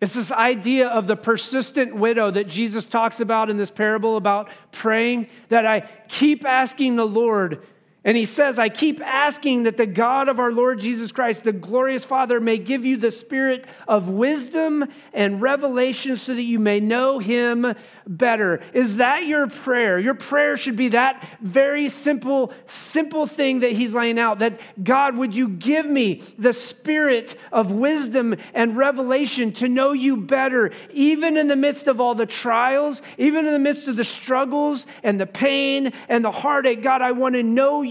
It's 0.00 0.14
this 0.14 0.32
idea 0.32 0.88
of 0.88 1.06
the 1.06 1.16
persistent 1.16 1.94
widow 1.94 2.30
that 2.30 2.48
Jesus 2.48 2.86
talks 2.86 3.20
about 3.20 3.50
in 3.50 3.58
this 3.58 3.70
parable 3.70 4.16
about 4.16 4.48
praying 4.72 5.28
that 5.50 5.66
I 5.66 5.80
keep 6.08 6.46
asking 6.46 6.96
the 6.96 7.06
Lord 7.06 7.66
and 8.02 8.16
he 8.16 8.24
says, 8.24 8.58
I 8.58 8.70
keep 8.70 9.02
asking 9.02 9.64
that 9.64 9.76
the 9.76 9.84
God 9.84 10.30
of 10.30 10.38
our 10.38 10.52
Lord 10.52 10.80
Jesus 10.80 11.12
Christ, 11.12 11.44
the 11.44 11.52
glorious 11.52 12.02
Father, 12.02 12.40
may 12.40 12.56
give 12.56 12.86
you 12.86 12.96
the 12.96 13.10
spirit 13.10 13.66
of 13.86 14.08
wisdom 14.08 14.86
and 15.12 15.42
revelation 15.42 16.16
so 16.16 16.34
that 16.34 16.42
you 16.42 16.58
may 16.58 16.80
know 16.80 17.18
him 17.18 17.74
better. 18.06 18.62
Is 18.72 18.96
that 18.96 19.26
your 19.26 19.48
prayer? 19.48 19.98
Your 19.98 20.14
prayer 20.14 20.56
should 20.56 20.76
be 20.76 20.88
that 20.88 21.28
very 21.42 21.90
simple, 21.90 22.54
simple 22.64 23.26
thing 23.26 23.60
that 23.60 23.72
he's 23.72 23.92
laying 23.92 24.18
out 24.18 24.38
that 24.38 24.58
God, 24.82 25.16
would 25.16 25.36
you 25.36 25.48
give 25.48 25.84
me 25.84 26.22
the 26.38 26.54
spirit 26.54 27.38
of 27.52 27.70
wisdom 27.70 28.34
and 28.54 28.78
revelation 28.78 29.52
to 29.54 29.68
know 29.68 29.92
you 29.92 30.16
better, 30.16 30.72
even 30.90 31.36
in 31.36 31.48
the 31.48 31.56
midst 31.56 31.86
of 31.86 32.00
all 32.00 32.14
the 32.14 32.24
trials, 32.24 33.02
even 33.18 33.44
in 33.44 33.52
the 33.52 33.58
midst 33.58 33.88
of 33.88 33.96
the 33.96 34.04
struggles 34.04 34.86
and 35.02 35.20
the 35.20 35.26
pain 35.26 35.92
and 36.08 36.24
the 36.24 36.30
heartache? 36.30 36.82
God, 36.82 37.02
I 37.02 37.12
want 37.12 37.34
to 37.34 37.42
know 37.42 37.82
you. 37.82 37.89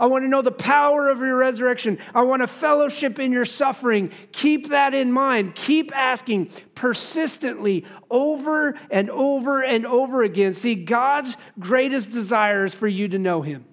I 0.00 0.06
want 0.06 0.24
to 0.24 0.28
know 0.28 0.42
the 0.42 0.50
power 0.50 1.08
of 1.08 1.20
your 1.20 1.36
resurrection. 1.36 1.98
I 2.14 2.22
want 2.22 2.42
to 2.42 2.46
fellowship 2.46 3.18
in 3.18 3.32
your 3.32 3.44
suffering. 3.44 4.10
Keep 4.32 4.68
that 4.68 4.94
in 4.94 5.12
mind. 5.12 5.54
Keep 5.54 5.96
asking 5.96 6.50
persistently 6.74 7.84
over 8.10 8.78
and 8.90 9.10
over 9.10 9.62
and 9.62 9.86
over 9.86 10.22
again. 10.22 10.54
See, 10.54 10.74
God's 10.74 11.36
greatest 11.58 12.10
desire 12.10 12.64
is 12.64 12.74
for 12.74 12.88
you 12.88 13.08
to 13.08 13.18
know 13.18 13.42
him. 13.42 13.64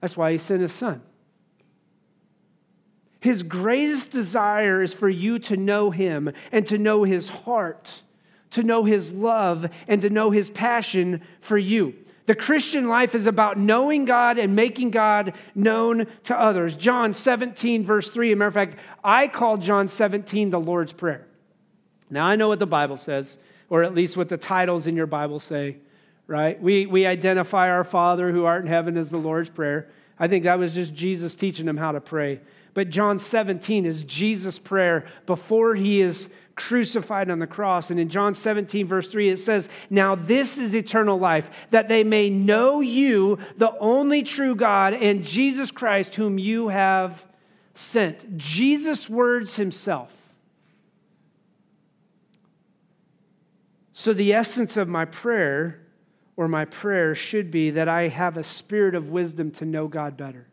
That's 0.00 0.16
why 0.16 0.32
he 0.32 0.38
sent 0.38 0.60
his 0.60 0.72
son. 0.72 1.02
His 3.26 3.42
greatest 3.42 4.12
desire 4.12 4.84
is 4.84 4.94
for 4.94 5.08
you 5.08 5.40
to 5.40 5.56
know 5.56 5.90
Him 5.90 6.30
and 6.52 6.64
to 6.68 6.78
know 6.78 7.02
His 7.02 7.28
heart, 7.28 8.02
to 8.50 8.62
know 8.62 8.84
His 8.84 9.12
love, 9.12 9.68
and 9.88 10.00
to 10.02 10.10
know 10.10 10.30
His 10.30 10.48
passion 10.48 11.22
for 11.40 11.58
you. 11.58 11.96
The 12.26 12.34
Christian 12.34 12.88
life 12.88 13.14
is 13.14 13.26
about 13.26 13.56
knowing 13.56 14.04
God 14.04 14.38
and 14.38 14.56
making 14.56 14.90
God 14.90 15.34
known 15.54 16.06
to 16.24 16.38
others. 16.38 16.74
John 16.74 17.14
17, 17.14 17.84
verse 17.84 18.10
3, 18.10 18.32
a 18.32 18.36
matter 18.36 18.48
of 18.48 18.54
fact, 18.54 18.78
I 19.02 19.28
call 19.28 19.56
John 19.56 19.86
17 19.88 20.50
the 20.50 20.60
Lord's 20.60 20.92
Prayer. 20.92 21.26
Now, 22.10 22.26
I 22.26 22.36
know 22.36 22.48
what 22.48 22.58
the 22.58 22.66
Bible 22.66 22.96
says, 22.96 23.38
or 23.70 23.82
at 23.82 23.94
least 23.94 24.16
what 24.16 24.28
the 24.28 24.36
titles 24.36 24.86
in 24.86 24.96
your 24.96 25.06
Bible 25.06 25.38
say, 25.38 25.76
right? 26.26 26.60
We, 26.60 26.86
we 26.86 27.06
identify 27.06 27.70
our 27.70 27.84
Father 27.84 28.32
who 28.32 28.44
art 28.44 28.62
in 28.62 28.68
heaven 28.68 28.96
as 28.96 29.10
the 29.10 29.16
Lord's 29.16 29.48
Prayer. 29.48 29.88
I 30.18 30.26
think 30.26 30.44
that 30.44 30.58
was 30.58 30.74
just 30.74 30.94
Jesus 30.94 31.34
teaching 31.34 31.66
them 31.66 31.76
how 31.76 31.92
to 31.92 32.00
pray. 32.00 32.40
But 32.74 32.90
John 32.90 33.18
17 33.18 33.86
is 33.86 34.02
Jesus' 34.02 34.58
prayer 34.58 35.06
before 35.26 35.74
he 35.74 36.00
is 36.00 36.28
crucified 36.56 37.30
on 37.30 37.38
the 37.38 37.46
cross. 37.46 37.90
And 37.90 38.00
in 38.00 38.08
John 38.08 38.34
17, 38.34 38.86
verse 38.86 39.08
3, 39.08 39.28
it 39.28 39.38
says, 39.38 39.68
Now 39.90 40.14
this 40.14 40.58
is 40.58 40.74
eternal 40.74 41.18
life, 41.18 41.50
that 41.70 41.88
they 41.88 42.02
may 42.02 42.30
know 42.30 42.80
you, 42.80 43.38
the 43.56 43.76
only 43.78 44.22
true 44.22 44.56
God, 44.56 44.94
and 44.94 45.22
Jesus 45.22 45.70
Christ, 45.70 46.16
whom 46.16 46.38
you 46.38 46.68
have 46.68 47.24
sent. 47.74 48.36
Jesus' 48.36 49.08
words 49.08 49.56
himself. 49.56 50.10
So, 53.92 54.12
the 54.12 54.34
essence 54.34 54.76
of 54.76 54.88
my 54.88 55.06
prayer, 55.06 55.80
or 56.36 56.48
my 56.48 56.66
prayer, 56.66 57.14
should 57.14 57.50
be 57.50 57.70
that 57.70 57.88
I 57.88 58.08
have 58.08 58.36
a 58.36 58.42
spirit 58.42 58.94
of 58.94 59.08
wisdom 59.08 59.50
to 59.52 59.64
know 59.64 59.88
God 59.88 60.16
better. 60.18 60.46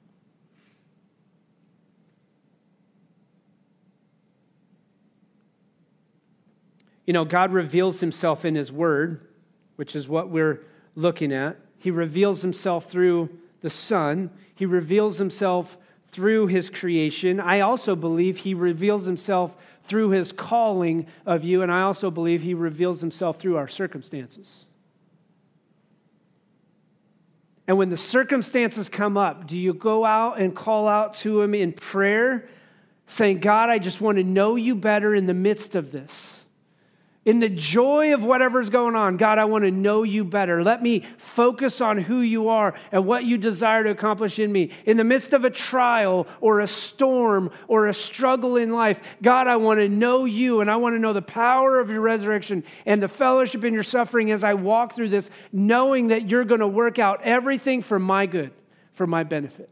You 7.05 7.13
know, 7.13 7.25
God 7.25 7.51
reveals 7.51 7.99
himself 7.99 8.45
in 8.45 8.55
his 8.55 8.71
word, 8.71 9.27
which 9.75 9.95
is 9.95 10.07
what 10.07 10.29
we're 10.29 10.63
looking 10.95 11.31
at. 11.31 11.57
He 11.77 11.91
reveals 11.91 12.41
himself 12.41 12.89
through 12.89 13.29
the 13.61 13.69
Son, 13.69 14.29
he 14.55 14.65
reveals 14.65 15.17
himself 15.17 15.77
through 16.11 16.47
his 16.47 16.69
creation. 16.69 17.39
I 17.39 17.61
also 17.61 17.95
believe 17.95 18.37
he 18.37 18.53
reveals 18.53 19.05
himself 19.05 19.55
through 19.83 20.09
his 20.09 20.31
calling 20.31 21.07
of 21.25 21.43
you, 21.43 21.61
and 21.61 21.71
I 21.71 21.81
also 21.81 22.11
believe 22.11 22.41
he 22.41 22.53
reveals 22.53 23.01
himself 23.01 23.39
through 23.39 23.57
our 23.57 23.67
circumstances. 23.67 24.65
And 27.67 27.77
when 27.77 27.89
the 27.89 27.97
circumstances 27.97 28.89
come 28.89 29.17
up, 29.17 29.47
do 29.47 29.57
you 29.57 29.73
go 29.73 30.05
out 30.05 30.39
and 30.39 30.55
call 30.55 30.87
out 30.87 31.15
to 31.17 31.41
him 31.41 31.53
in 31.53 31.71
prayer, 31.71 32.47
saying, 33.07 33.39
God, 33.39 33.69
I 33.69 33.79
just 33.79 34.01
want 34.01 34.17
to 34.17 34.23
know 34.23 34.55
you 34.55 34.75
better 34.75 35.15
in 35.15 35.25
the 35.25 35.33
midst 35.33 35.75
of 35.75 35.91
this? 35.91 36.42
In 37.25 37.39
the 37.39 37.47
joy 37.47 38.13
of 38.13 38.21
whatever's 38.21 38.69
going 38.69 38.97
on, 38.97 39.15
God, 39.15 39.37
I 39.37 39.45
want 39.45 39.63
to 39.63 39.71
know 39.71 40.03
you 40.03 40.25
better. 40.25 40.61
Let 40.61 40.83
me 40.83 41.05
focus 41.17 41.79
on 41.79 41.97
who 41.97 42.19
you 42.19 42.49
are 42.49 42.73
and 42.91 43.05
what 43.05 43.23
you 43.23 43.37
desire 43.37 43.81
to 43.85 43.91
accomplish 43.91 44.39
in 44.39 44.51
me. 44.51 44.71
In 44.85 44.97
the 44.97 45.05
midst 45.05 45.31
of 45.31 45.45
a 45.45 45.49
trial 45.49 46.27
or 46.41 46.59
a 46.59 46.67
storm 46.67 47.49
or 47.69 47.87
a 47.87 47.93
struggle 47.93 48.57
in 48.57 48.73
life, 48.73 48.99
God, 49.21 49.47
I 49.47 49.55
want 49.55 49.79
to 49.79 49.87
know 49.87 50.25
you 50.25 50.59
and 50.59 50.69
I 50.69 50.75
want 50.75 50.95
to 50.95 50.99
know 50.99 51.13
the 51.13 51.21
power 51.21 51.79
of 51.79 51.89
your 51.89 52.01
resurrection 52.01 52.65
and 52.85 53.01
the 53.01 53.07
fellowship 53.07 53.63
in 53.63 53.73
your 53.73 53.83
suffering 53.83 54.29
as 54.29 54.43
I 54.43 54.55
walk 54.55 54.93
through 54.93 55.09
this, 55.09 55.29
knowing 55.53 56.09
that 56.09 56.27
you're 56.27 56.43
going 56.43 56.59
to 56.59 56.67
work 56.67 56.99
out 56.99 57.21
everything 57.23 57.81
for 57.81 57.99
my 57.99 58.25
good, 58.25 58.51
for 58.91 59.07
my 59.07 59.23
benefit. 59.23 59.69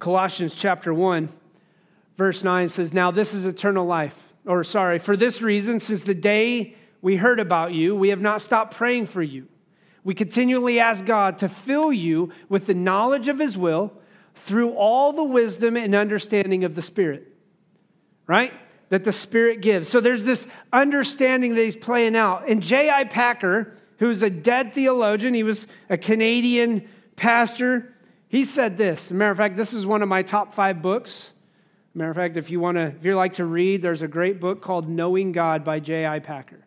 Colossians 0.00 0.56
chapter 0.56 0.92
1 0.92 1.28
verse 2.16 2.44
9 2.44 2.68
says, 2.68 2.92
Now 2.92 3.10
this 3.10 3.34
is 3.34 3.44
eternal 3.44 3.86
life. 3.86 4.20
Or, 4.46 4.62
sorry, 4.64 4.98
for 4.98 5.16
this 5.16 5.40
reason, 5.40 5.80
since 5.80 6.02
the 6.02 6.14
day 6.14 6.76
we 7.00 7.16
heard 7.16 7.40
about 7.40 7.72
you, 7.72 7.94
we 7.96 8.10
have 8.10 8.20
not 8.20 8.42
stopped 8.42 8.74
praying 8.74 9.06
for 9.06 9.22
you. 9.22 9.48
We 10.04 10.14
continually 10.14 10.80
ask 10.80 11.04
God 11.04 11.38
to 11.38 11.48
fill 11.48 11.92
you 11.92 12.30
with 12.48 12.66
the 12.66 12.74
knowledge 12.74 13.28
of 13.28 13.38
his 13.38 13.56
will 13.56 13.92
through 14.34 14.72
all 14.72 15.12
the 15.12 15.24
wisdom 15.24 15.76
and 15.76 15.94
understanding 15.94 16.64
of 16.64 16.74
the 16.74 16.82
Spirit, 16.82 17.32
right? 18.26 18.52
That 18.90 19.04
the 19.04 19.12
Spirit 19.12 19.62
gives. 19.62 19.88
So 19.88 20.00
there's 20.00 20.24
this 20.24 20.46
understanding 20.72 21.54
that 21.54 21.62
he's 21.62 21.76
playing 21.76 22.16
out. 22.16 22.48
And 22.48 22.62
J.I. 22.62 23.04
Packer, 23.04 23.72
who's 23.98 24.22
a 24.22 24.28
dead 24.28 24.74
theologian, 24.74 25.32
he 25.32 25.42
was 25.42 25.66
a 25.88 25.96
Canadian 25.96 26.86
pastor, 27.16 27.94
he 28.28 28.44
said 28.44 28.76
this. 28.76 29.10
Matter 29.10 29.30
of 29.30 29.36
fact, 29.38 29.56
this 29.56 29.72
is 29.72 29.86
one 29.86 30.02
of 30.02 30.08
my 30.08 30.22
top 30.22 30.52
five 30.52 30.82
books. 30.82 31.30
Matter 31.94 32.10
of 32.10 32.16
fact, 32.16 32.36
if 32.36 32.50
you 32.50 32.58
want 32.58 32.76
to, 32.76 32.86
if 32.86 33.04
you 33.04 33.14
like 33.14 33.34
to 33.34 33.44
read, 33.44 33.80
there's 33.80 34.02
a 34.02 34.08
great 34.08 34.40
book 34.40 34.60
called 34.60 34.88
Knowing 34.88 35.30
God 35.32 35.64
by 35.64 35.78
J.I. 35.78 36.18
Packer. 36.18 36.66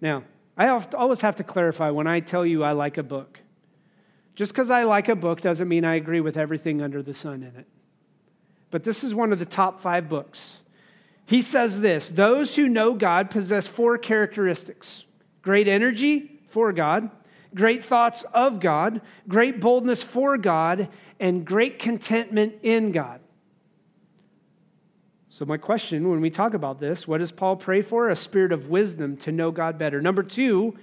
Now, 0.00 0.22
I 0.56 0.68
always 0.68 1.20
have 1.22 1.36
to 1.36 1.44
clarify 1.44 1.90
when 1.90 2.06
I 2.06 2.20
tell 2.20 2.46
you 2.46 2.62
I 2.62 2.72
like 2.72 2.98
a 2.98 3.02
book. 3.02 3.40
Just 4.36 4.52
because 4.52 4.70
I 4.70 4.84
like 4.84 5.08
a 5.08 5.16
book 5.16 5.40
doesn't 5.40 5.66
mean 5.66 5.84
I 5.84 5.96
agree 5.96 6.20
with 6.20 6.36
everything 6.36 6.80
under 6.80 7.02
the 7.02 7.14
sun 7.14 7.42
in 7.42 7.56
it. 7.56 7.66
But 8.70 8.84
this 8.84 9.02
is 9.02 9.14
one 9.14 9.32
of 9.32 9.40
the 9.40 9.46
top 9.46 9.80
five 9.80 10.08
books. 10.08 10.58
He 11.26 11.42
says 11.42 11.80
this 11.80 12.08
Those 12.08 12.54
who 12.54 12.68
know 12.68 12.94
God 12.94 13.30
possess 13.30 13.66
four 13.66 13.98
characteristics 13.98 15.04
great 15.42 15.66
energy 15.66 16.40
for 16.48 16.72
God, 16.72 17.10
great 17.54 17.84
thoughts 17.84 18.24
of 18.32 18.60
God, 18.60 19.00
great 19.26 19.60
boldness 19.60 20.02
for 20.02 20.38
God, 20.38 20.88
and 21.18 21.44
great 21.44 21.78
contentment 21.78 22.54
in 22.62 22.92
God. 22.92 23.20
So, 25.38 25.44
my 25.44 25.56
question 25.56 26.10
when 26.10 26.20
we 26.20 26.30
talk 26.30 26.54
about 26.54 26.80
this, 26.80 27.06
what 27.06 27.18
does 27.18 27.30
Paul 27.30 27.54
pray 27.54 27.80
for? 27.80 28.08
A 28.08 28.16
spirit 28.16 28.50
of 28.50 28.70
wisdom 28.70 29.16
to 29.18 29.30
know 29.30 29.52
God 29.52 29.78
better. 29.78 30.02
Number 30.02 30.24
two, 30.24 30.76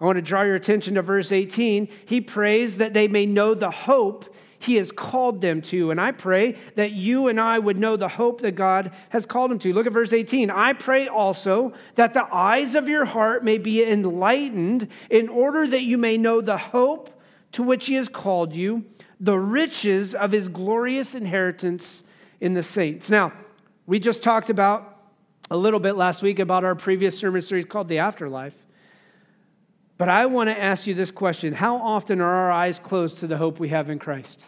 I 0.00 0.04
want 0.04 0.14
to 0.14 0.22
draw 0.22 0.42
your 0.42 0.54
attention 0.54 0.94
to 0.94 1.02
verse 1.02 1.32
18. 1.32 1.88
He 2.06 2.20
prays 2.20 2.76
that 2.76 2.94
they 2.94 3.08
may 3.08 3.26
know 3.26 3.54
the 3.54 3.72
hope 3.72 4.32
he 4.60 4.76
has 4.76 4.92
called 4.92 5.40
them 5.40 5.62
to. 5.62 5.90
And 5.90 6.00
I 6.00 6.12
pray 6.12 6.56
that 6.76 6.92
you 6.92 7.26
and 7.26 7.40
I 7.40 7.58
would 7.58 7.76
know 7.76 7.96
the 7.96 8.06
hope 8.06 8.42
that 8.42 8.52
God 8.52 8.92
has 9.08 9.26
called 9.26 9.50
them 9.50 9.58
to. 9.58 9.72
Look 9.72 9.88
at 9.88 9.92
verse 9.92 10.12
18. 10.12 10.48
I 10.48 10.74
pray 10.74 11.08
also 11.08 11.72
that 11.96 12.14
the 12.14 12.32
eyes 12.32 12.76
of 12.76 12.88
your 12.88 13.04
heart 13.04 13.42
may 13.42 13.58
be 13.58 13.82
enlightened 13.82 14.86
in 15.10 15.28
order 15.28 15.66
that 15.66 15.82
you 15.82 15.98
may 15.98 16.16
know 16.16 16.40
the 16.40 16.56
hope 16.56 17.10
to 17.50 17.64
which 17.64 17.86
he 17.86 17.94
has 17.94 18.08
called 18.08 18.54
you, 18.54 18.84
the 19.18 19.40
riches 19.40 20.14
of 20.14 20.30
his 20.30 20.46
glorious 20.46 21.16
inheritance 21.16 22.04
in 22.40 22.54
the 22.54 22.62
saints. 22.62 23.10
Now, 23.10 23.32
we 23.88 23.98
just 23.98 24.22
talked 24.22 24.50
about 24.50 24.98
a 25.50 25.56
little 25.56 25.80
bit 25.80 25.96
last 25.96 26.22
week 26.22 26.40
about 26.40 26.62
our 26.62 26.74
previous 26.74 27.18
sermon 27.18 27.40
series 27.40 27.64
called 27.64 27.88
The 27.88 28.00
Afterlife. 28.00 28.54
But 29.96 30.10
I 30.10 30.26
want 30.26 30.50
to 30.50 30.60
ask 30.60 30.86
you 30.86 30.92
this 30.92 31.10
question 31.10 31.54
How 31.54 31.78
often 31.78 32.20
are 32.20 32.30
our 32.30 32.52
eyes 32.52 32.78
closed 32.78 33.20
to 33.20 33.26
the 33.26 33.38
hope 33.38 33.58
we 33.58 33.70
have 33.70 33.88
in 33.88 33.98
Christ? 33.98 34.44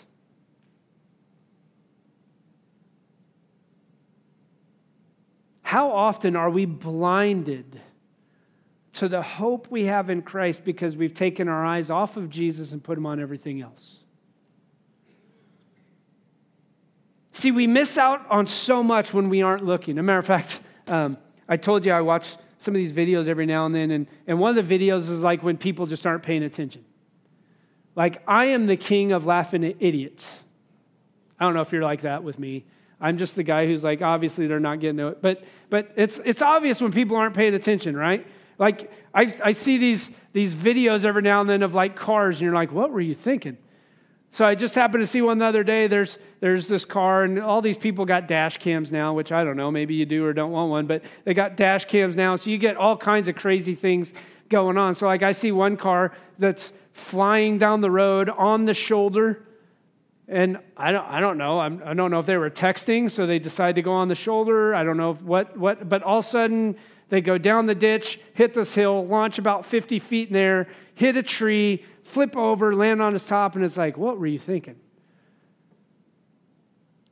How 5.62 5.90
often 5.90 6.36
are 6.36 6.50
we 6.50 6.66
blinded 6.66 7.80
to 8.94 9.08
the 9.08 9.22
hope 9.22 9.70
we 9.70 9.84
have 9.84 10.10
in 10.10 10.20
Christ 10.20 10.66
because 10.66 10.96
we've 10.98 11.14
taken 11.14 11.48
our 11.48 11.64
eyes 11.64 11.88
off 11.88 12.18
of 12.18 12.28
Jesus 12.28 12.72
and 12.72 12.84
put 12.84 12.96
them 12.96 13.06
on 13.06 13.18
everything 13.18 13.62
else? 13.62 13.99
See, 17.32 17.50
we 17.50 17.66
miss 17.66 17.96
out 17.96 18.26
on 18.30 18.46
so 18.46 18.82
much 18.82 19.14
when 19.14 19.28
we 19.28 19.42
aren't 19.42 19.64
looking. 19.64 19.96
As 19.96 20.00
a 20.00 20.02
matter 20.02 20.18
of 20.18 20.26
fact, 20.26 20.60
um, 20.88 21.16
I 21.48 21.56
told 21.56 21.86
you 21.86 21.92
I 21.92 22.00
watch 22.00 22.36
some 22.58 22.74
of 22.74 22.78
these 22.78 22.92
videos 22.92 23.28
every 23.28 23.46
now 23.46 23.66
and 23.66 23.74
then, 23.74 23.90
and, 23.90 24.06
and 24.26 24.38
one 24.38 24.56
of 24.56 24.68
the 24.68 24.78
videos 24.78 25.08
is 25.08 25.22
like 25.22 25.42
when 25.42 25.56
people 25.56 25.86
just 25.86 26.06
aren't 26.06 26.22
paying 26.22 26.42
attention. 26.42 26.84
Like, 27.96 28.22
I 28.28 28.46
am 28.46 28.66
the 28.66 28.76
king 28.76 29.12
of 29.12 29.26
laughing 29.26 29.64
at 29.64 29.76
idiots. 29.80 30.26
I 31.38 31.44
don't 31.44 31.54
know 31.54 31.62
if 31.62 31.72
you're 31.72 31.82
like 31.82 32.02
that 32.02 32.22
with 32.22 32.38
me. 32.38 32.64
I'm 33.00 33.16
just 33.16 33.34
the 33.34 33.42
guy 33.42 33.66
who's 33.66 33.82
like, 33.82 34.02
obviously 34.02 34.46
they're 34.46 34.60
not 34.60 34.80
getting 34.80 35.00
it. 35.00 35.22
But, 35.22 35.42
but 35.70 35.90
it's, 35.96 36.20
it's 36.24 36.42
obvious 36.42 36.80
when 36.82 36.92
people 36.92 37.16
aren't 37.16 37.34
paying 37.34 37.54
attention, 37.54 37.96
right? 37.96 38.26
Like, 38.58 38.92
I, 39.14 39.34
I 39.42 39.52
see 39.52 39.78
these, 39.78 40.10
these 40.34 40.54
videos 40.54 41.06
every 41.06 41.22
now 41.22 41.40
and 41.40 41.48
then 41.48 41.62
of 41.62 41.74
like 41.74 41.96
cars, 41.96 42.36
and 42.36 42.42
you're 42.42 42.54
like, 42.54 42.72
what 42.72 42.90
were 42.90 43.00
you 43.00 43.14
thinking? 43.14 43.56
So 44.32 44.46
I 44.46 44.54
just 44.54 44.74
happened 44.74 45.02
to 45.02 45.06
see 45.06 45.22
one 45.22 45.38
the 45.38 45.44
other 45.44 45.64
day. 45.64 45.88
There's, 45.88 46.18
there's 46.38 46.68
this 46.68 46.84
car, 46.84 47.24
and 47.24 47.40
all 47.40 47.60
these 47.60 47.76
people 47.76 48.04
got 48.04 48.28
dash 48.28 48.58
cams 48.58 48.92
now, 48.92 49.12
which 49.12 49.32
I 49.32 49.42
don't 49.42 49.56
know. 49.56 49.70
Maybe 49.70 49.94
you 49.94 50.06
do 50.06 50.24
or 50.24 50.32
don't 50.32 50.52
want 50.52 50.70
one, 50.70 50.86
but 50.86 51.02
they 51.24 51.34
got 51.34 51.56
dash 51.56 51.86
cams 51.86 52.14
now. 52.14 52.36
So 52.36 52.50
you 52.50 52.58
get 52.58 52.76
all 52.76 52.96
kinds 52.96 53.26
of 53.28 53.34
crazy 53.34 53.74
things 53.74 54.12
going 54.48 54.76
on. 54.78 54.94
So, 54.94 55.06
like, 55.06 55.24
I 55.24 55.32
see 55.32 55.50
one 55.50 55.76
car 55.76 56.12
that's 56.38 56.72
flying 56.92 57.58
down 57.58 57.80
the 57.80 57.90
road 57.90 58.28
on 58.28 58.66
the 58.66 58.74
shoulder. 58.74 59.46
And 60.28 60.58
I 60.76 60.92
don't, 60.92 61.04
I 61.06 61.18
don't 61.18 61.38
know. 61.38 61.58
I'm, 61.58 61.82
I 61.84 61.88
do 61.88 61.94
not 61.94 62.12
know 62.12 62.20
if 62.20 62.26
they 62.26 62.36
were 62.36 62.50
texting, 62.50 63.10
so 63.10 63.26
they 63.26 63.40
decided 63.40 63.74
to 63.76 63.82
go 63.82 63.92
on 63.92 64.06
the 64.06 64.14
shoulder. 64.14 64.76
I 64.76 64.84
don't 64.84 64.96
know 64.96 65.14
what, 65.14 65.56
what, 65.56 65.88
but 65.88 66.04
all 66.04 66.20
of 66.20 66.24
a 66.24 66.28
sudden 66.28 66.76
they 67.08 67.20
go 67.20 67.36
down 67.36 67.66
the 67.66 67.74
ditch, 67.74 68.20
hit 68.34 68.54
this 68.54 68.72
hill, 68.72 69.04
launch 69.06 69.38
about 69.38 69.66
50 69.66 69.98
feet 69.98 70.28
in 70.28 70.34
there, 70.34 70.68
hit 70.94 71.16
a 71.16 71.22
tree, 71.24 71.84
flip 72.10 72.36
over, 72.36 72.74
land 72.74 73.00
on 73.00 73.12
his 73.12 73.24
top, 73.24 73.54
and 73.54 73.64
it's 73.64 73.76
like, 73.76 73.96
what 73.96 74.18
were 74.18 74.26
you 74.26 74.38
thinking? 74.38 74.76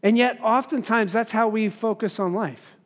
And 0.03 0.19
yet, 0.19 0.39
oftentimes, 0.43 1.13
that's 1.13 1.33
how 1.33 1.49
we 1.49 1.69
focus 1.69 2.19
on 2.19 2.33
life. 2.35 2.77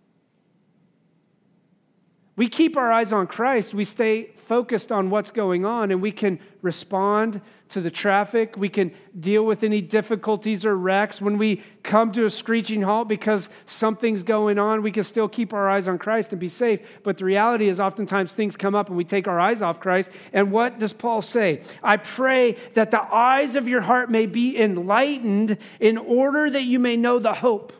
We 2.34 2.48
keep 2.48 2.76
our 2.76 2.90
eyes 2.90 3.12
on 3.12 3.26
Christ, 3.26 3.74
we 3.74 3.84
stay 3.84 4.30
focused 4.46 4.90
on 4.90 5.10
what's 5.10 5.30
going 5.30 5.64
on, 5.64 5.90
and 5.90 6.00
we 6.00 6.12
can 6.12 6.38
respond 6.62 7.40
to 7.70 7.80
the 7.80 7.90
traffic. 7.90 8.56
We 8.56 8.68
can 8.68 8.92
deal 9.18 9.44
with 9.44 9.62
any 9.64 9.80
difficulties 9.80 10.64
or 10.64 10.76
wrecks. 10.76 11.20
When 11.20 11.38
we 11.38 11.62
come 11.82 12.12
to 12.12 12.26
a 12.26 12.30
screeching 12.30 12.82
halt 12.82 13.08
because 13.08 13.48
something's 13.66 14.22
going 14.22 14.58
on, 14.58 14.82
we 14.82 14.92
can 14.92 15.04
still 15.04 15.28
keep 15.28 15.52
our 15.52 15.68
eyes 15.68 15.88
on 15.88 15.98
Christ 15.98 16.32
and 16.32 16.40
be 16.40 16.48
safe. 16.48 16.80
But 17.02 17.18
the 17.18 17.24
reality 17.24 17.68
is, 17.68 17.80
oftentimes 17.80 18.32
things 18.32 18.56
come 18.56 18.74
up 18.74 18.88
and 18.88 18.96
we 18.96 19.04
take 19.04 19.26
our 19.26 19.40
eyes 19.40 19.62
off 19.62 19.80
Christ. 19.80 20.10
And 20.32 20.52
what 20.52 20.78
does 20.78 20.92
Paul 20.92 21.22
say? 21.22 21.62
I 21.82 21.96
pray 21.96 22.56
that 22.74 22.90
the 22.90 23.02
eyes 23.02 23.56
of 23.56 23.68
your 23.68 23.80
heart 23.80 24.10
may 24.10 24.26
be 24.26 24.58
enlightened 24.58 25.58
in 25.80 25.98
order 25.98 26.50
that 26.50 26.64
you 26.64 26.78
may 26.78 26.96
know 26.96 27.18
the 27.18 27.34
hope 27.34 27.72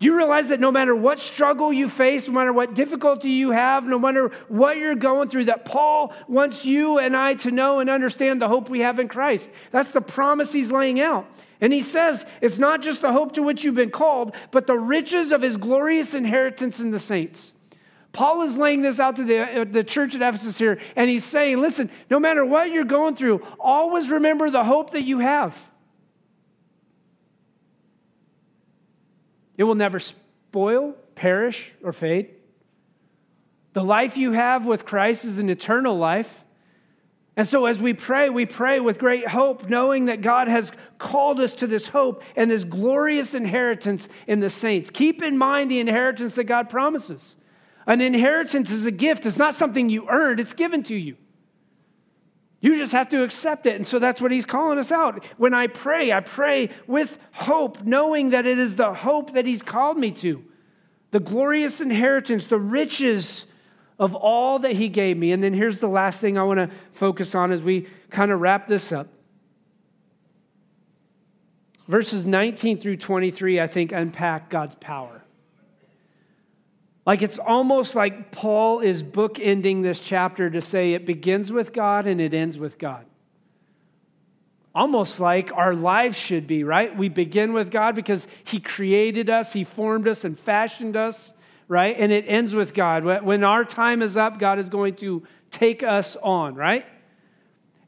do 0.00 0.06
you 0.06 0.16
realize 0.16 0.48
that 0.48 0.60
no 0.60 0.72
matter 0.72 0.96
what 0.96 1.20
struggle 1.20 1.70
you 1.70 1.86
face, 1.86 2.26
no 2.26 2.32
matter 2.32 2.54
what 2.54 2.72
difficulty 2.72 3.32
you 3.32 3.50
have, 3.50 3.86
no 3.86 3.98
matter 3.98 4.32
what 4.48 4.78
you're 4.78 4.94
going 4.94 5.28
through, 5.28 5.44
that 5.44 5.66
Paul 5.66 6.14
wants 6.26 6.64
you 6.64 6.98
and 6.98 7.14
I 7.14 7.34
to 7.34 7.50
know 7.50 7.80
and 7.80 7.90
understand 7.90 8.40
the 8.40 8.48
hope 8.48 8.70
we 8.70 8.80
have 8.80 8.98
in 8.98 9.08
Christ? 9.08 9.50
That's 9.72 9.92
the 9.92 10.00
promise 10.00 10.54
he's 10.54 10.72
laying 10.72 11.00
out. 11.00 11.26
And 11.60 11.70
he 11.70 11.82
says 11.82 12.24
it's 12.40 12.56
not 12.56 12.80
just 12.80 13.02
the 13.02 13.12
hope 13.12 13.32
to 13.34 13.42
which 13.42 13.62
you've 13.62 13.74
been 13.74 13.90
called, 13.90 14.34
but 14.52 14.66
the 14.66 14.78
riches 14.78 15.32
of 15.32 15.42
his 15.42 15.58
glorious 15.58 16.14
inheritance 16.14 16.80
in 16.80 16.92
the 16.92 16.98
saints. 16.98 17.52
Paul 18.12 18.40
is 18.42 18.56
laying 18.56 18.80
this 18.80 18.98
out 18.98 19.16
to 19.16 19.24
the, 19.24 19.60
uh, 19.60 19.64
the 19.64 19.84
church 19.84 20.14
at 20.14 20.22
Ephesus 20.22 20.56
here, 20.56 20.80
and 20.96 21.10
he's 21.10 21.24
saying, 21.24 21.58
listen, 21.58 21.90
no 22.08 22.18
matter 22.18 22.42
what 22.42 22.72
you're 22.72 22.84
going 22.84 23.16
through, 23.16 23.46
always 23.60 24.08
remember 24.08 24.48
the 24.48 24.64
hope 24.64 24.92
that 24.92 25.02
you 25.02 25.18
have. 25.18 25.69
It 29.60 29.64
will 29.64 29.74
never 29.74 29.98
spoil, 30.00 30.94
perish, 31.14 31.70
or 31.84 31.92
fade. 31.92 32.30
The 33.74 33.84
life 33.84 34.16
you 34.16 34.32
have 34.32 34.64
with 34.64 34.86
Christ 34.86 35.26
is 35.26 35.36
an 35.36 35.50
eternal 35.50 35.98
life. 35.98 36.42
And 37.36 37.46
so, 37.46 37.66
as 37.66 37.78
we 37.78 37.92
pray, 37.92 38.30
we 38.30 38.46
pray 38.46 38.80
with 38.80 38.98
great 38.98 39.28
hope, 39.28 39.68
knowing 39.68 40.06
that 40.06 40.22
God 40.22 40.48
has 40.48 40.72
called 40.96 41.40
us 41.40 41.52
to 41.56 41.66
this 41.66 41.88
hope 41.88 42.22
and 42.36 42.50
this 42.50 42.64
glorious 42.64 43.34
inheritance 43.34 44.08
in 44.26 44.40
the 44.40 44.48
saints. 44.48 44.88
Keep 44.88 45.20
in 45.20 45.36
mind 45.36 45.70
the 45.70 45.80
inheritance 45.80 46.36
that 46.36 46.44
God 46.44 46.70
promises. 46.70 47.36
An 47.86 48.00
inheritance 48.00 48.70
is 48.70 48.86
a 48.86 48.90
gift, 48.90 49.26
it's 49.26 49.36
not 49.36 49.54
something 49.54 49.90
you 49.90 50.08
earned, 50.08 50.40
it's 50.40 50.54
given 50.54 50.82
to 50.84 50.96
you. 50.96 51.18
You 52.60 52.76
just 52.76 52.92
have 52.92 53.08
to 53.10 53.22
accept 53.22 53.66
it. 53.66 53.76
And 53.76 53.86
so 53.86 53.98
that's 53.98 54.20
what 54.20 54.30
he's 54.30 54.44
calling 54.44 54.78
us 54.78 54.92
out. 54.92 55.24
When 55.38 55.54
I 55.54 55.66
pray, 55.66 56.12
I 56.12 56.20
pray 56.20 56.68
with 56.86 57.18
hope, 57.32 57.82
knowing 57.84 58.30
that 58.30 58.46
it 58.46 58.58
is 58.58 58.76
the 58.76 58.92
hope 58.92 59.32
that 59.32 59.46
he's 59.46 59.62
called 59.62 59.96
me 59.96 60.10
to 60.12 60.44
the 61.10 61.20
glorious 61.20 61.80
inheritance, 61.80 62.46
the 62.46 62.58
riches 62.58 63.46
of 63.98 64.14
all 64.14 64.60
that 64.60 64.72
he 64.72 64.88
gave 64.88 65.16
me. 65.16 65.32
And 65.32 65.42
then 65.42 65.52
here's 65.52 65.80
the 65.80 65.88
last 65.88 66.20
thing 66.20 66.38
I 66.38 66.42
want 66.42 66.58
to 66.58 66.70
focus 66.92 67.34
on 67.34 67.50
as 67.50 67.62
we 67.62 67.88
kind 68.10 68.30
of 68.30 68.40
wrap 68.40 68.68
this 68.68 68.92
up. 68.92 69.08
Verses 71.88 72.24
19 72.24 72.78
through 72.78 72.98
23, 72.98 73.60
I 73.60 73.66
think, 73.66 73.90
unpack 73.90 74.48
God's 74.48 74.76
power. 74.76 75.24
Like 77.10 77.22
it's 77.22 77.40
almost 77.40 77.96
like 77.96 78.30
Paul 78.30 78.78
is 78.78 79.02
bookending 79.02 79.82
this 79.82 79.98
chapter 79.98 80.48
to 80.48 80.60
say 80.60 80.92
it 80.92 81.04
begins 81.04 81.50
with 81.50 81.72
God 81.72 82.06
and 82.06 82.20
it 82.20 82.32
ends 82.32 82.56
with 82.56 82.78
God. 82.78 83.04
Almost 84.76 85.18
like 85.18 85.50
our 85.52 85.74
lives 85.74 86.16
should 86.16 86.46
be, 86.46 86.62
right? 86.62 86.96
We 86.96 87.08
begin 87.08 87.52
with 87.52 87.72
God 87.72 87.96
because 87.96 88.28
He 88.44 88.60
created 88.60 89.28
us, 89.28 89.52
He 89.52 89.64
formed 89.64 90.06
us 90.06 90.22
and 90.22 90.38
fashioned 90.38 90.96
us, 90.96 91.32
right? 91.66 91.96
And 91.98 92.12
it 92.12 92.26
ends 92.28 92.54
with 92.54 92.74
God. 92.74 93.02
When 93.24 93.42
our 93.42 93.64
time 93.64 94.02
is 94.02 94.16
up, 94.16 94.38
God 94.38 94.60
is 94.60 94.70
going 94.70 94.94
to 94.98 95.24
take 95.50 95.82
us 95.82 96.14
on, 96.14 96.54
right? 96.54 96.86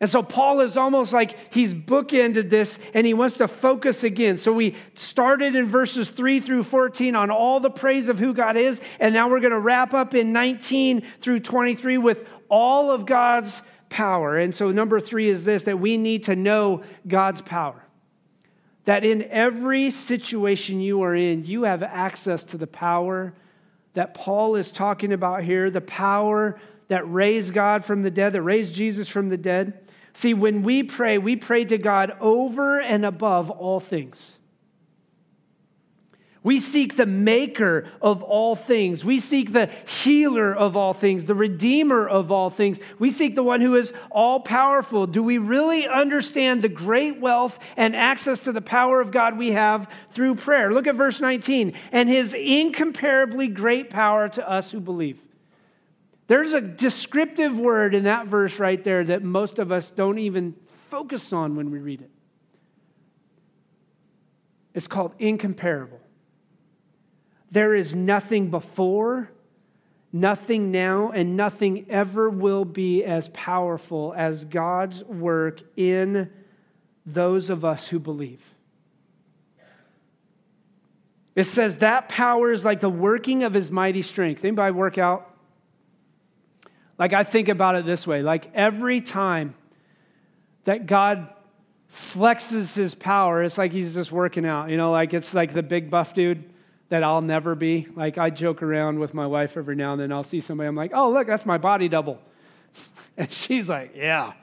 And 0.03 0.11
so 0.11 0.21
Paul 0.21 0.63
is 0.63 0.77
almost 0.77 1.13
like 1.13 1.55
he's 1.55 1.73
bookended 1.73 2.51
this 2.51 2.81
and 2.93 3.07
he 3.07 3.15
wants 3.15 3.37
to 3.37 3.47
focus 3.47 4.03
again. 4.03 4.37
So 4.37 4.53
we 4.53 4.75
started 4.95 5.55
in 5.55 5.67
verses 5.67 6.11
3 6.11 6.41
through 6.41 6.65
14 6.65 7.15
on 7.15 7.31
all 7.31 7.61
the 7.61 7.71
praise 7.71 8.09
of 8.09 8.19
who 8.19 8.35
God 8.35 8.57
is. 8.57 8.81
And 8.99 9.15
now 9.15 9.31
we're 9.31 9.39
going 9.39 9.53
to 9.53 9.61
wrap 9.61 9.95
up 9.95 10.13
in 10.13 10.33
19 10.33 11.05
through 11.21 11.39
23 11.39 11.99
with 11.99 12.27
all 12.49 12.91
of 12.91 13.07
God's 13.07 13.63
power. 13.91 14.39
And 14.39 14.53
so 14.53 14.73
number 14.73 14.99
three 14.99 15.29
is 15.29 15.45
this 15.45 15.63
that 15.63 15.79
we 15.79 15.97
need 15.97 16.25
to 16.25 16.35
know 16.35 16.83
God's 17.07 17.41
power. 17.41 17.81
That 18.87 19.05
in 19.05 19.23
every 19.31 19.93
situation 19.93 20.81
you 20.81 21.03
are 21.03 21.15
in, 21.15 21.45
you 21.45 21.63
have 21.63 21.85
access 21.85 22.43
to 22.45 22.59
the 22.59 22.67
power 22.67 23.35
that 23.95 24.15
Paul 24.15 24.57
is 24.57 24.73
talking 24.73 25.13
about 25.13 25.45
here, 25.45 25.71
the 25.71 25.81
power 25.81 26.59
that 26.89 27.09
raised 27.11 27.55
God 27.55 27.85
from 27.85 28.03
the 28.03 28.11
dead, 28.11 28.33
that 28.33 28.43
raised 28.43 28.75
Jesus 28.75 29.09
from 29.09 29.29
the 29.29 29.37
dead. 29.37 29.79
See, 30.15 30.35
when 30.35 30.63
we 30.63 30.83
pray, 30.83 31.19
we 31.19 31.37
pray 31.37 31.65
to 31.65 31.79
God 31.79 32.17
over 32.21 32.81
and 32.81 33.05
above 33.05 33.51
all 33.51 33.81
things. 33.81 34.37
We 36.45 36.59
seek 36.59 36.97
the 36.97 37.07
maker 37.07 37.87
of 38.01 38.23
all 38.23 38.57
things. 38.57 39.05
We 39.05 39.21
seek 39.21 39.53
the 39.53 39.71
healer 39.87 40.53
of 40.53 40.77
all 40.77 40.93
things, 40.93 41.25
the 41.25 41.37
redeemer 41.37 42.07
of 42.07 42.33
all 42.33 42.51
things. 42.51 42.81
We 42.99 43.13
seek 43.13 43.37
the 43.37 43.45
one 43.45 43.61
who 43.61 43.77
is 43.77 43.93
all 44.11 44.41
powerful. 44.41 45.07
Do 45.07 45.23
we 45.23 45.39
really 45.39 45.87
understand 45.87 46.61
the 46.61 46.69
great 46.69 47.21
wealth 47.21 47.61
and 47.77 47.95
access 47.95 48.41
to 48.41 48.53
the 48.53 48.61
power 48.61 49.01
of 49.01 49.13
God 49.13 49.39
we 49.39 49.53
have 49.53 49.89
through 50.11 50.35
prayer? 50.35 50.73
Look 50.73 50.89
at 50.89 50.97
verse 50.97 51.21
19. 51.21 51.75
And 51.93 52.09
his 52.09 52.35
incomparably 52.35 53.47
great 53.47 53.89
power 53.89 54.29
to 54.31 54.49
us 54.49 54.73
who 54.73 54.81
believe. 54.81 55.21
There's 56.33 56.55
a 56.55 56.63
descriptive 56.63 57.61
word 57.61 57.95
in 57.95 58.05
that 58.05 58.27
verse 58.27 58.59
right 58.59 58.83
there 58.83 59.05
that 59.05 59.23
most 59.23 59.59
of 59.59 59.71
us 59.71 59.91
don't 59.91 60.19
even 60.19 60.57
focus 60.89 61.31
on 61.35 61.57
when 61.57 61.71
we 61.71 61.79
read 61.79 62.01
it. 62.01 62.09
It's 64.73 64.89
called 64.89 65.13
incomparable. 65.19 66.01
There 67.51 67.75
is 67.75 67.95
nothing 67.95 68.49
before, 68.51 69.31
nothing 70.11 70.71
now, 70.71 71.11
and 71.11 71.37
nothing 71.37 71.85
ever 71.91 72.31
will 72.31 72.65
be 72.65 73.05
as 73.05 73.29
powerful 73.35 74.15
as 74.17 74.47
God's 74.47 75.05
work 75.05 75.61
in 75.77 76.33
those 77.05 77.51
of 77.51 77.63
us 77.63 77.89
who 77.89 77.99
believe. 77.99 78.43
It 81.37 81.45
says 81.45 81.77
that 81.77 82.09
power 82.09 82.51
is 82.53 82.65
like 82.65 82.81
the 82.81 82.89
working 82.89 83.45
of 83.45 83.53
his 83.53 83.71
mighty 83.71 84.01
strength. 84.01 84.43
Anybody 84.47 84.73
work 84.73 84.97
out? 84.97 85.29
Like, 87.03 87.15
I 87.15 87.25
think 87.25 87.49
about 87.49 87.75
it 87.75 87.85
this 87.85 88.07
way 88.07 88.23
like, 88.23 88.49
every 88.55 89.01
time 89.01 89.57
that 90.67 90.87
God 90.87 91.29
flexes 91.93 92.77
his 92.77 92.95
power, 92.95 93.43
it's 93.43 93.59
like 93.59 93.73
he's 93.73 93.93
just 93.93 94.13
working 94.13 94.47
out. 94.47 94.71
You 94.71 94.77
know, 94.77 94.93
like 94.93 95.13
it's 95.13 95.35
like 95.35 95.53
the 95.53 95.65
big 95.65 95.91
buff 95.91 96.15
dude 96.15 96.45
that 96.91 97.03
I'll 97.03 97.21
never 97.21 97.57
be. 97.57 97.89
Like, 97.97 98.19
I 98.19 98.31
joke 98.31 98.63
around 98.63 99.01
with 99.01 99.15
my 99.15 99.27
wife 99.27 99.57
every 99.57 99.75
now 99.75 99.95
and 99.95 100.01
then. 100.01 100.13
I'll 100.13 100.23
see 100.23 100.41
somebody, 100.41 100.69
I'm 100.69 100.77
like, 100.77 100.93
oh, 100.95 101.11
look, 101.11 101.27
that's 101.27 101.45
my 101.45 101.59
body 101.59 101.89
double. 101.89 102.21
And 103.17 103.33
she's 103.33 103.69
like, 103.69 103.97
yeah. 103.97 104.35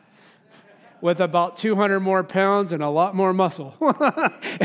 With 0.99 1.21
about 1.21 1.55
200 1.55 2.01
more 2.01 2.25
pounds 2.25 2.73
and 2.73 2.83
a 2.83 2.89
lot 2.89 3.15
more 3.15 3.31
muscle. 3.31 3.73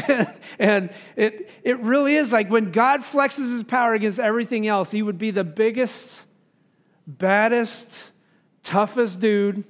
and, 0.08 0.34
and 0.58 0.90
it, 1.14 1.48
it 1.62 1.78
really 1.78 2.16
is 2.16 2.32
like 2.32 2.50
when 2.50 2.72
God 2.72 3.02
flexes 3.02 3.52
his 3.52 3.62
power 3.62 3.94
against 3.94 4.18
everything 4.18 4.66
else, 4.66 4.90
he 4.90 5.00
would 5.00 5.16
be 5.16 5.30
the 5.30 5.44
biggest 5.44 6.24
baddest, 7.06 8.10
toughest 8.62 9.20
dude 9.20 9.64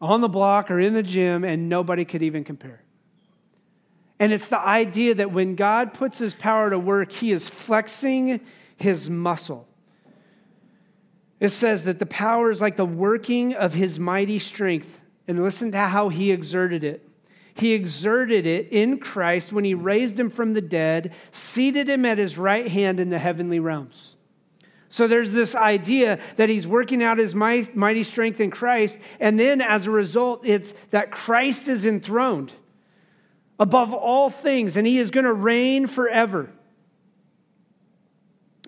on 0.00 0.20
the 0.20 0.28
block 0.28 0.70
or 0.70 0.78
in 0.78 0.94
the 0.94 1.02
gym, 1.02 1.44
and 1.44 1.68
nobody 1.68 2.04
could 2.04 2.22
even 2.22 2.44
compare. 2.44 2.82
And 4.20 4.32
it's 4.32 4.48
the 4.48 4.58
idea 4.58 5.14
that 5.14 5.32
when 5.32 5.54
God 5.54 5.94
puts 5.94 6.18
his 6.18 6.34
power 6.34 6.70
to 6.70 6.78
work, 6.78 7.12
he 7.12 7.30
is 7.32 7.48
flexing 7.48 8.40
his 8.76 9.08
muscle. 9.08 9.66
It 11.40 11.50
says 11.50 11.84
that 11.84 11.98
the 11.98 12.06
power 12.06 12.50
is 12.50 12.60
like 12.60 12.76
the 12.76 12.84
working 12.84 13.54
of 13.54 13.74
his 13.74 13.98
mighty 13.98 14.38
strength. 14.38 15.00
And 15.28 15.42
listen 15.42 15.70
to 15.72 15.78
how 15.78 16.08
he 16.08 16.32
exerted 16.32 16.82
it. 16.82 17.06
He 17.54 17.74
exerted 17.74 18.46
it 18.46 18.68
in 18.70 18.98
Christ 18.98 19.52
when 19.52 19.64
he 19.64 19.74
raised 19.74 20.18
him 20.18 20.30
from 20.30 20.54
the 20.54 20.60
dead, 20.60 21.12
seated 21.32 21.88
him 21.88 22.04
at 22.04 22.18
his 22.18 22.38
right 22.38 22.66
hand 22.66 22.98
in 22.98 23.10
the 23.10 23.18
heavenly 23.18 23.60
realms. 23.60 24.14
So 24.88 25.06
there's 25.06 25.32
this 25.32 25.54
idea 25.54 26.18
that 26.36 26.48
he's 26.48 26.66
working 26.66 27.02
out 27.02 27.18
his 27.18 27.34
mighty 27.34 28.04
strength 28.04 28.40
in 28.40 28.50
Christ, 28.50 28.98
and 29.20 29.38
then 29.38 29.60
as 29.60 29.86
a 29.86 29.90
result, 29.90 30.46
it's 30.46 30.72
that 30.90 31.10
Christ 31.10 31.68
is 31.68 31.84
enthroned 31.84 32.52
above 33.58 33.92
all 33.92 34.30
things, 34.30 34.76
and 34.76 34.86
he 34.86 34.98
is 34.98 35.10
going 35.10 35.26
to 35.26 35.32
reign 35.32 35.86
forever. 35.86 36.50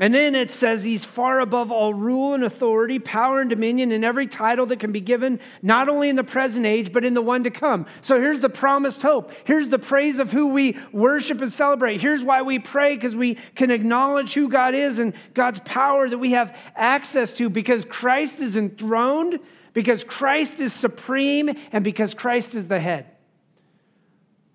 And 0.01 0.15
then 0.15 0.35
it 0.35 0.51
says 0.51 0.83
he's 0.83 1.05
far 1.05 1.41
above 1.41 1.71
all 1.71 1.93
rule 1.93 2.33
and 2.33 2.43
authority, 2.43 2.99
power 2.99 3.43
and 3.43 3.51
dominion, 3.51 3.93
and 3.93 4.03
every 4.03 4.27
title 4.27 4.65
that 4.67 4.81
can 4.81 4.93
be 4.93 5.03
given, 5.03 5.39
not 5.61 5.91
only 5.91 6.09
in 6.09 6.17
the 6.17 6.25
present 6.25 6.65
age, 6.65 6.91
but 6.91 7.05
in 7.05 7.13
the 7.13 7.21
one 7.21 7.45
to 7.45 7.51
come. 7.51 7.85
So 8.01 8.19
here's 8.19 8.41
the 8.41 8.49
promised 8.49 9.03
hope. 9.03 9.31
Here's 9.45 9.69
the 9.69 9.79
praise 9.79 10.19
of 10.19 10.33
who 10.33 10.47
we 10.47 10.79
worship 10.91 11.43
and 11.43 11.53
celebrate. 11.53 12.01
Here's 12.01 12.25
why 12.25 12.41
we 12.41 12.59
pray, 12.59 12.95
because 12.95 13.15
we 13.15 13.35
can 13.55 13.71
acknowledge 13.71 14.33
who 14.33 14.49
God 14.49 14.75
is 14.75 14.99
and 14.99 15.13
God's 15.35 15.61
power 15.67 16.09
that 16.09 16.19
we 16.19 16.31
have 16.31 16.57
access 16.75 17.31
to, 17.35 17.51
because 17.51 17.85
Christ 17.85 18.41
is 18.41 18.57
enthroned, 18.57 19.39
because 19.75 20.03
Christ 20.03 20.61
is 20.61 20.73
supreme, 20.73 21.51
and 21.73 21.85
because 21.85 22.15
Christ 22.15 22.55
is 22.55 22.67
the 22.67 22.81
head. 22.81 23.05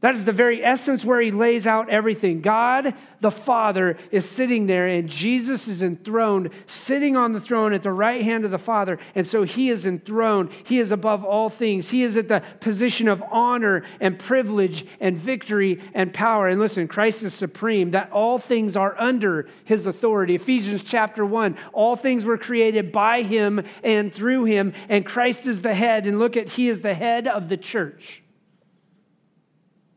That 0.01 0.13
is 0.13 0.25
the 0.25 0.34
very 0.34 0.63
essence 0.63 1.03
where 1.03 1.21
he 1.21 1.31
lays 1.31 1.65
out 1.65 1.89
everything. 1.89 2.41
God 2.41 2.93
the 3.21 3.31
Father 3.31 3.97
is 4.12 4.29
sitting 4.29 4.67
there, 4.67 4.86
and 4.86 5.10
Jesus 5.10 5.67
is 5.67 5.81
enthroned, 5.81 6.51
sitting 6.67 7.15
on 7.15 7.31
the 7.31 7.39
throne 7.39 7.73
at 7.73 7.81
the 7.81 7.91
right 7.91 8.21
hand 8.21 8.45
of 8.45 8.51
the 8.51 8.60
Father. 8.60 8.99
And 9.15 9.27
so 9.27 9.43
he 9.43 9.69
is 9.69 9.86
enthroned. 9.86 10.51
He 10.63 10.77
is 10.77 10.91
above 10.91 11.23
all 11.23 11.49
things. 11.49 11.89
He 11.89 12.03
is 12.03 12.17
at 12.17 12.27
the 12.27 12.43
position 12.60 13.08
of 13.08 13.23
honor 13.31 13.84
and 13.99 14.19
privilege 14.19 14.86
and 14.99 15.17
victory 15.17 15.81
and 15.95 16.13
power. 16.13 16.49
And 16.49 16.60
listen, 16.60 16.88
Christ 16.88 17.23
is 17.23 17.34
supreme, 17.34 17.91
that 17.91 18.12
all 18.12 18.38
things 18.38 18.75
are 18.75 18.95
under 18.99 19.47
his 19.63 19.88
authority. 19.88 20.36
Ephesians 20.36 20.84
chapter 20.84 21.25
1 21.25 21.58
all 21.73 21.95
things 21.95 22.25
were 22.25 22.38
created 22.38 22.91
by 22.91 23.23
him 23.23 23.63
and 23.81 24.13
through 24.13 24.43
him, 24.43 24.73
and 24.88 25.05
Christ 25.05 25.47
is 25.47 25.63
the 25.63 25.73
head. 25.73 26.05
And 26.05 26.19
look 26.19 26.38
at, 26.38 26.49
he 26.49 26.69
is 26.69 26.81
the 26.81 26.93
head 26.93 27.27
of 27.27 27.49
the 27.49 27.58
church. 27.58 28.21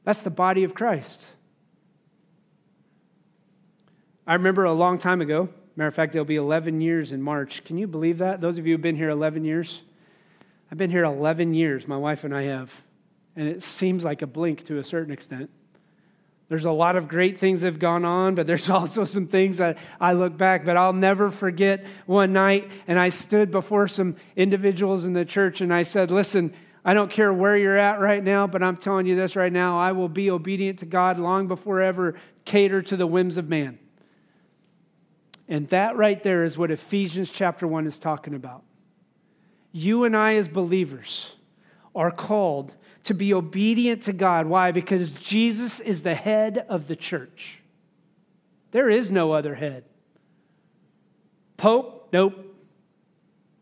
That's 0.09 0.23
the 0.23 0.31
body 0.31 0.65
of 0.65 0.73
Christ. 0.73 1.23
I 4.27 4.33
remember 4.33 4.65
a 4.65 4.73
long 4.73 4.97
time 4.97 5.21
ago, 5.21 5.51
matter 5.77 5.89
of 5.89 5.95
fact, 5.95 6.15
it'll 6.15 6.25
be 6.25 6.37
11 6.37 6.81
years 6.81 7.13
in 7.13 7.21
March. 7.21 7.63
Can 7.65 7.77
you 7.77 7.87
believe 7.87 8.17
that? 8.17 8.41
Those 8.41 8.57
of 8.57 8.67
you 8.67 8.73
who've 8.73 8.81
been 8.81 8.97
here 8.97 9.11
11 9.11 9.45
years? 9.45 9.83
I've 10.73 10.79
been 10.79 10.91
here 10.91 11.05
11 11.05 11.53
years, 11.53 11.87
my 11.87 11.99
wife 11.99 12.25
and 12.25 12.35
I 12.35 12.45
have. 12.45 12.73
And 13.37 13.49
it 13.49 13.63
seems 13.63 14.03
like 14.03 14.23
a 14.23 14.27
blink 14.27 14.65
to 14.69 14.79
a 14.79 14.83
certain 14.83 15.13
extent. 15.13 15.51
There's 16.49 16.65
a 16.65 16.73
lot 16.73 16.97
of 16.97 17.07
great 17.07 17.39
things 17.39 17.61
that 17.61 17.67
have 17.67 17.79
gone 17.79 18.07
on, 18.07 18.35
but 18.35 18.47
there's 18.47 18.71
also 18.71 19.05
some 19.05 19.27
things 19.27 19.59
that 19.59 19.77
I 20.01 20.15
look 20.15 20.39
back. 20.39 20.65
But 20.65 20.79
I'll 20.79 20.95
never 20.95 21.31
forget 21.31 21.85
one 22.07 22.33
night, 22.33 22.71
and 22.87 22.99
I 22.99 23.11
stood 23.11 23.51
before 23.51 23.89
some 23.89 24.17
individuals 24.37 25.05
in 25.05 25.13
the 25.13 25.27
church 25.27 25.61
and 25.61 25.71
I 25.71 25.83
said, 25.83 26.11
Listen, 26.11 26.55
I 26.85 26.95
don't 26.95 27.11
care 27.11 27.33
where 27.33 27.57
you're 27.57 27.77
at 27.77 28.01
right 28.01 28.23
now, 28.23 28.47
but 28.47 28.63
I'm 28.63 28.77
telling 28.77 29.07
you 29.07 29.17
this 29.17 29.37
right 29.37 29.53
now. 29.53 29.79
I 29.79 29.93
will 29.93 30.09
be 30.09 30.31
obedient 30.31 30.79
to 30.81 30.87
God 30.87 31.19
long 31.19 31.49
before 31.49 31.81
ever 31.81 32.15
cater 32.45 32.83
to 32.83 32.97
the 32.97 33.07
whims 33.07 33.37
of 33.37 33.49
man. 33.49 33.79
And 35.49 35.69
that 35.69 35.97
right 35.97 36.23
there 36.23 36.45
is 36.45 36.59
what 36.59 36.71
Ephesians 36.71 37.31
chapter 37.31 37.67
1 37.67 37.87
is 37.87 37.99
talking 37.99 38.35
about. 38.35 38.63
You 39.73 40.05
and 40.05 40.17
I, 40.17 40.35
as 40.35 40.49
believers, 40.49 41.35
are 41.95 42.11
called 42.11 42.75
to 43.05 43.15
be 43.15 43.33
obedient 43.33 44.03
to 44.03 44.13
God. 44.13 44.47
Why? 44.47 44.71
Because 44.71 45.11
Jesus 45.13 45.81
is 45.81 46.03
the 46.03 46.15
head 46.15 46.67
of 46.69 46.89
the 46.89 46.97
church. 46.97 47.61
There 48.71 48.91
is 48.91 49.11
no 49.11 49.33
other 49.33 49.55
head. 49.55 49.85
Pope? 51.57 52.09
Nope. 52.13 52.45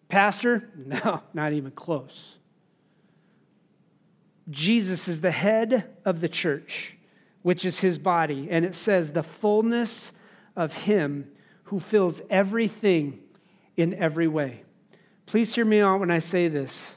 Pastor? 0.09 0.69
No, 0.87 1.23
not 1.35 1.53
even 1.53 1.73
close. 1.73 2.37
Jesus 4.49 5.09
is 5.09 5.21
the 5.21 5.31
head 5.31 5.91
of 6.05 6.21
the 6.21 6.29
church, 6.29 6.97
which 7.43 7.65
is 7.65 7.81
his 7.81 7.99
body. 7.99 8.49
And 8.51 8.65
it 8.65 8.75
says, 8.75 9.13
the 9.13 9.23
fullness 9.23 10.13
of 10.55 10.75
him 10.75 11.31
who 11.65 11.81
fills 11.81 12.23
everything 12.31 13.21
in 13.77 13.95
every 13.95 14.29
way. 14.29 14.63
Please 15.27 15.55
hear 15.55 15.65
me 15.65 15.81
out 15.81 16.01
when 16.01 16.11
I 16.11 16.21
say 16.21 16.49
this 16.49 16.95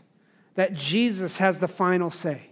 that 0.55 0.73
Jesus 0.73 1.37
has 1.37 1.59
the 1.59 1.67
final 1.67 2.09
say, 2.09 2.49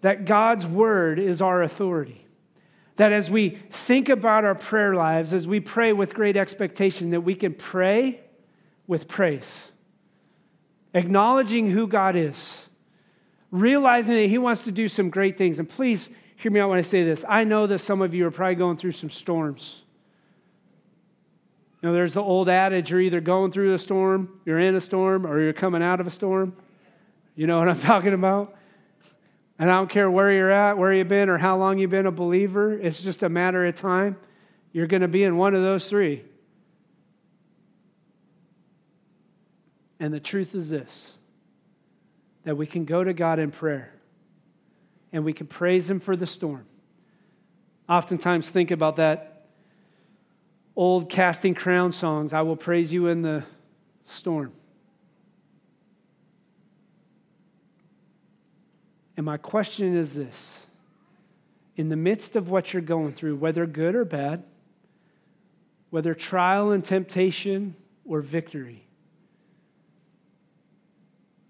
that 0.00 0.24
God's 0.24 0.66
word 0.66 1.18
is 1.18 1.40
our 1.40 1.62
authority. 1.62 2.24
That 2.96 3.12
as 3.12 3.30
we 3.30 3.50
think 3.70 4.08
about 4.08 4.44
our 4.44 4.56
prayer 4.56 4.94
lives, 4.94 5.32
as 5.32 5.46
we 5.46 5.60
pray 5.60 5.92
with 5.92 6.12
great 6.12 6.36
expectation, 6.36 7.10
that 7.10 7.20
we 7.20 7.36
can 7.36 7.54
pray 7.54 8.20
with 8.88 9.06
praise, 9.06 9.70
acknowledging 10.92 11.70
who 11.70 11.86
God 11.86 12.16
is 12.16 12.64
realizing 13.50 14.14
that 14.14 14.26
He 14.28 14.38
wants 14.38 14.62
to 14.62 14.72
do 14.72 14.88
some 14.88 15.10
great 15.10 15.36
things. 15.36 15.58
And 15.58 15.68
please 15.68 16.08
hear 16.36 16.52
me 16.52 16.60
out 16.60 16.70
when 16.70 16.78
I 16.78 16.82
say 16.82 17.04
this. 17.04 17.24
I 17.28 17.44
know 17.44 17.66
that 17.66 17.80
some 17.80 18.02
of 18.02 18.14
you 18.14 18.26
are 18.26 18.30
probably 18.30 18.54
going 18.54 18.76
through 18.76 18.92
some 18.92 19.10
storms. 19.10 19.82
You 21.82 21.88
know, 21.88 21.94
there's 21.94 22.14
the 22.14 22.22
old 22.22 22.48
adage 22.48 22.90
you're 22.90 23.00
either 23.00 23.20
going 23.20 23.52
through 23.52 23.74
a 23.74 23.78
storm, 23.78 24.40
you're 24.44 24.58
in 24.58 24.74
a 24.74 24.80
storm, 24.80 25.26
or 25.26 25.40
you're 25.40 25.52
coming 25.52 25.82
out 25.82 26.00
of 26.00 26.06
a 26.06 26.10
storm. 26.10 26.56
You 27.36 27.46
know 27.46 27.58
what 27.58 27.68
I'm 27.68 27.80
talking 27.80 28.14
about? 28.14 28.56
And 29.60 29.70
I 29.70 29.74
don't 29.74 29.90
care 29.90 30.10
where 30.10 30.32
you're 30.32 30.50
at, 30.50 30.78
where 30.78 30.92
you've 30.92 31.08
been, 31.08 31.28
or 31.28 31.38
how 31.38 31.56
long 31.56 31.78
you've 31.78 31.90
been 31.90 32.06
a 32.06 32.12
believer, 32.12 32.72
it's 32.72 33.02
just 33.02 33.22
a 33.22 33.28
matter 33.28 33.66
of 33.66 33.76
time. 33.76 34.16
You're 34.72 34.86
going 34.86 35.02
to 35.02 35.08
be 35.08 35.24
in 35.24 35.36
one 35.36 35.54
of 35.54 35.62
those 35.62 35.88
three. 35.88 36.24
And 40.00 40.14
the 40.14 40.20
truth 40.20 40.54
is 40.54 40.68
this 40.70 41.12
that 42.48 42.54
we 42.54 42.64
can 42.64 42.86
go 42.86 43.04
to 43.04 43.12
God 43.12 43.38
in 43.38 43.50
prayer 43.50 43.92
and 45.12 45.22
we 45.22 45.34
can 45.34 45.46
praise 45.46 45.90
Him 45.90 46.00
for 46.00 46.16
the 46.16 46.24
storm. 46.24 46.64
Oftentimes, 47.86 48.48
think 48.48 48.70
about 48.70 48.96
that 48.96 49.44
old 50.74 51.10
Casting 51.10 51.54
Crowns 51.54 51.94
song 51.94 52.32
I 52.32 52.40
will 52.40 52.56
praise 52.56 52.90
you 52.90 53.08
in 53.08 53.20
the 53.20 53.44
storm. 54.06 54.54
And 59.18 59.26
my 59.26 59.36
question 59.36 59.94
is 59.94 60.14
this 60.14 60.64
in 61.76 61.90
the 61.90 61.96
midst 61.96 62.34
of 62.34 62.48
what 62.48 62.72
you're 62.72 62.80
going 62.80 63.12
through, 63.12 63.36
whether 63.36 63.66
good 63.66 63.94
or 63.94 64.06
bad, 64.06 64.42
whether 65.90 66.14
trial 66.14 66.72
and 66.72 66.82
temptation 66.82 67.76
or 68.06 68.22
victory, 68.22 68.87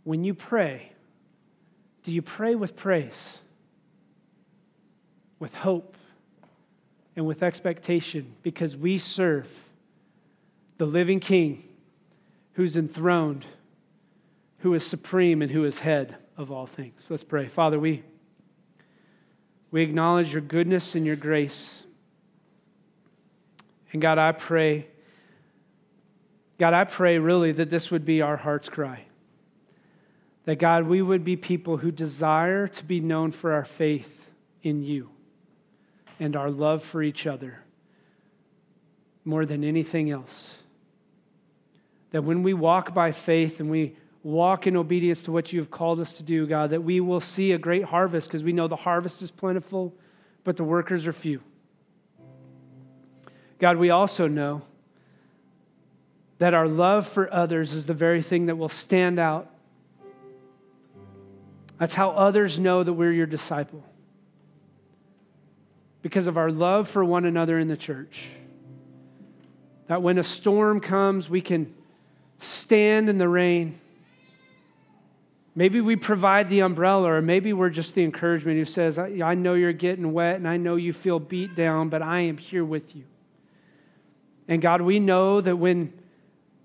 when 0.09 0.25
you 0.25 0.33
pray, 0.33 0.91
do 2.03 2.11
you 2.11 2.23
pray 2.23 2.55
with 2.55 2.75
praise, 2.75 3.37
with 5.39 5.55
hope, 5.55 5.99
and 7.15 7.27
with 7.27 7.43
expectation? 7.43 8.35
Because 8.43 8.75
we 8.75 8.97
serve 8.97 9.47
the 10.79 10.87
living 10.87 11.21
King 11.21 11.63
who's 12.55 12.75
enthroned, 12.75 13.45
who 14.61 14.73
is 14.73 14.83
supreme, 14.83 15.43
and 15.43 15.51
who 15.51 15.67
is 15.67 15.81
head 15.81 16.17
of 16.39 16.51
all 16.51 16.65
things. 16.67 17.09
Let's 17.11 17.23
pray. 17.23 17.47
Father, 17.47 17.79
we, 17.79 18.03
we 19.71 19.83
acknowledge 19.83 20.33
your 20.33 20.41
goodness 20.41 20.95
and 20.95 21.05
your 21.05 21.17
grace. 21.17 21.83
And 23.93 24.01
God, 24.01 24.17
I 24.17 24.33
pray, 24.33 24.87
God, 26.59 26.73
I 26.73 26.85
pray 26.85 27.19
really 27.19 27.53
that 27.53 27.69
this 27.69 27.91
would 27.91 28.07
be 28.07 28.23
our 28.23 28.39
heart's 28.39 28.71
cry. 28.71 29.05
That 30.49 30.59
God, 30.59 30.87
we 30.87 31.03
would 31.03 31.25
be 31.25 31.37
people 31.37 31.77
who 31.77 31.91
desire 31.91 32.69
to 32.69 32.83
be 32.83 33.01
known 33.01 33.33
for 33.33 33.53
our 33.53 33.67
faith 33.67 34.27
in 34.63 34.83
you 34.83 35.11
and 36.19 36.35
our 36.37 36.51
love 36.51 36.83
for 36.83 37.03
each 37.03 37.27
other 37.27 37.59
more 39.27 39.45
than 39.45 39.63
anything 39.63 40.11
else. 40.11 40.55
That 42.13 42.25
when 42.25 42.43
we 42.43 42.55
walk 42.55 42.95
by 42.95 43.13
faith 43.13 43.61
and 43.61 43.69
we 43.69 43.95
walk 44.23 44.67
in 44.67 44.75
obedience 44.75 45.21
to 45.25 45.33
what 45.33 45.53
you 45.53 45.61
have 45.61 45.71
called 45.71 46.01
us 46.01 46.15
to 46.15 46.23
do, 46.23 46.47
God, 46.47 46.71
that 46.71 46.83
we 46.83 46.99
will 47.01 47.21
see 47.21 47.53
a 47.53 47.59
great 47.59 47.85
harvest 47.85 48.29
because 48.29 48.43
we 48.43 48.55
know 48.55 48.69
the 48.69 48.75
harvest 48.75 49.21
is 49.21 49.31
plentiful, 49.31 49.93
but 50.45 50.57
the 50.57 50.65
workers 50.65 51.07
are 51.07 51.13
few. 51.13 51.43
God, 53.59 53.77
we 53.77 53.91
also 53.91 54.27
know 54.27 54.63
that 56.39 56.55
our 56.55 56.67
love 56.67 57.07
for 57.07 57.31
others 57.31 57.75
is 57.75 57.85
the 57.85 57.93
very 57.93 58.23
thing 58.23 58.47
that 58.47 58.57
will 58.57 58.71
stand 58.71 59.19
out 59.19 59.53
that's 61.79 61.95
how 61.95 62.11
others 62.11 62.59
know 62.59 62.83
that 62.83 62.93
we're 62.93 63.13
your 63.13 63.27
disciple. 63.27 63.85
Because 66.03 66.27
of 66.27 66.37
our 66.37 66.51
love 66.51 66.89
for 66.89 67.05
one 67.05 67.25
another 67.25 67.59
in 67.59 67.69
the 67.69 67.77
church. 67.77 68.27
That 69.87 70.03
when 70.03 70.19
a 70.19 70.25
storm 70.25 70.81
comes, 70.81 71.31
we 71.31 71.41
can 71.41 71.73
stand 72.39 73.09
in 73.09 73.19
the 73.19 73.29
rain. 73.29 73.79
Maybe 75.55 75.81
we 75.81 75.97
provide 75.97 76.49
the 76.51 76.61
umbrella, 76.61 77.11
or 77.11 77.23
maybe 77.23 77.53
we're 77.53 77.71
just 77.71 77.95
the 77.95 78.05
encouragement 78.05 78.59
who 78.59 78.65
says, 78.65 78.99
I, 78.99 79.35
know 79.35 79.55
you're 79.55 79.73
getting 79.73 80.13
wet 80.13 80.37
and 80.37 80.47
I 80.47 80.57
know 80.57 80.77
you 80.77 80.93
feel 80.93 81.19
beat 81.19 81.55
down, 81.55 81.89
but 81.89 82.03
I 82.03 82.21
am 82.21 82.37
here 82.37 82.65
with 82.65 82.95
you. 82.95 83.05
And 84.47 84.63
God, 84.63 84.81
we 84.81 85.01
know 85.01 85.41
that 85.41 85.57
when 85.57 85.93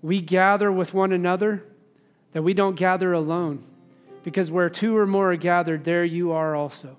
we 0.00 0.20
gather 0.20 0.70
with 0.70 0.94
one 0.94 1.12
another, 1.12 1.64
that 2.32 2.42
we 2.42 2.54
don't 2.54 2.76
gather 2.76 3.12
alone 3.12 3.64
because 4.24 4.50
where 4.50 4.68
two 4.68 4.96
or 4.96 5.06
more 5.06 5.30
are 5.30 5.36
gathered, 5.36 5.84
there 5.84 6.04
you 6.04 6.32
are 6.32 6.56
also. 6.56 6.96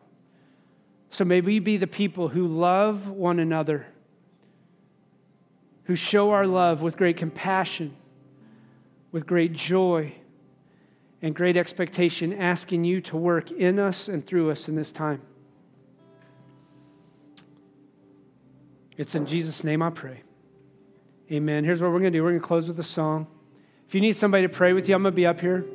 So 1.09 1.25
may 1.25 1.41
we 1.41 1.59
be 1.59 1.75
the 1.75 1.87
people 1.87 2.29
who 2.29 2.47
love 2.47 3.09
one 3.09 3.39
another 3.39 3.87
who 5.85 5.95
show 5.95 6.31
our 6.31 6.47
love 6.47 6.81
with 6.81 6.97
great 6.97 7.17
compassion, 7.17 7.95
with 9.11 9.25
great 9.25 9.53
joy, 9.53 10.13
and 11.21 11.35
great 11.35 11.57
expectation, 11.57 12.33
asking 12.33 12.83
you 12.83 13.01
to 13.01 13.17
work 13.17 13.51
in 13.51 13.79
us 13.79 14.07
and 14.07 14.25
through 14.25 14.51
us 14.51 14.67
in 14.67 14.75
this 14.75 14.91
time. 14.91 15.21
It's 18.97 19.15
in 19.15 19.25
Jesus' 19.25 19.63
name 19.63 19.81
I 19.81 19.89
pray. 19.89 20.21
Amen. 21.31 21.63
Here's 21.63 21.81
what 21.81 21.91
we're 21.91 21.99
going 21.99 22.13
to 22.13 22.19
do 22.19 22.23
we're 22.23 22.31
going 22.31 22.41
to 22.41 22.47
close 22.47 22.67
with 22.67 22.79
a 22.79 22.83
song. 22.83 23.27
If 23.87 23.93
you 23.93 24.01
need 24.01 24.15
somebody 24.15 24.43
to 24.43 24.49
pray 24.49 24.73
with 24.73 24.89
you, 24.89 24.95
I'm 24.95 25.03
going 25.03 25.11
to 25.11 25.15
be 25.15 25.25
up 25.25 25.39
here. 25.39 25.65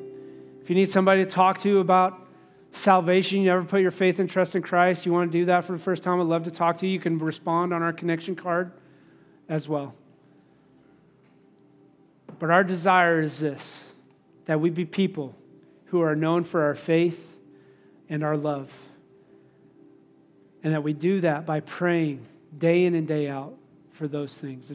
You 0.71 0.77
need 0.77 0.89
somebody 0.89 1.25
to 1.25 1.29
talk 1.29 1.63
to 1.63 1.81
about 1.81 2.29
salvation, 2.71 3.41
you 3.41 3.51
ever 3.51 3.65
put 3.65 3.81
your 3.81 3.91
faith 3.91 4.21
and 4.21 4.31
trust 4.31 4.55
in 4.55 4.63
Christ, 4.63 5.05
you 5.05 5.13
want 5.13 5.33
to 5.33 5.37
do 5.37 5.47
that 5.47 5.65
for 5.65 5.73
the 5.73 5.81
first 5.81 6.05
time, 6.05 6.21
I'd 6.21 6.29
love 6.29 6.45
to 6.45 6.53
talk 6.53 6.79
to 6.79 6.87
you. 6.87 6.93
You 6.93 7.01
can 7.01 7.19
respond 7.19 7.75
on 7.75 7.83
our 7.83 7.93
connection 7.93 8.37
card 8.37 8.71
as 9.49 9.69
well. 9.69 9.97
But 12.39 12.53
our 12.53 12.63
desire 12.63 13.21
is 13.21 13.41
this 13.41 13.83
that 14.45 14.61
we 14.61 14.71
be 14.71 14.85
people 14.85 15.35
who 15.87 16.03
are 16.03 16.15
known 16.15 16.45
for 16.45 16.63
our 16.63 16.77
faith 16.77 17.37
and 18.09 18.23
our 18.23 18.37
love. 18.37 18.73
And 20.63 20.73
that 20.73 20.85
we 20.85 20.93
do 20.93 21.21
that 21.23 21.47
by 21.47 21.59
praying 21.59 22.25
day 22.57 22.85
in 22.85 22.95
and 22.95 23.09
day 23.09 23.29
out 23.29 23.57
for 23.91 24.07
those 24.07 24.33
things. 24.33 24.71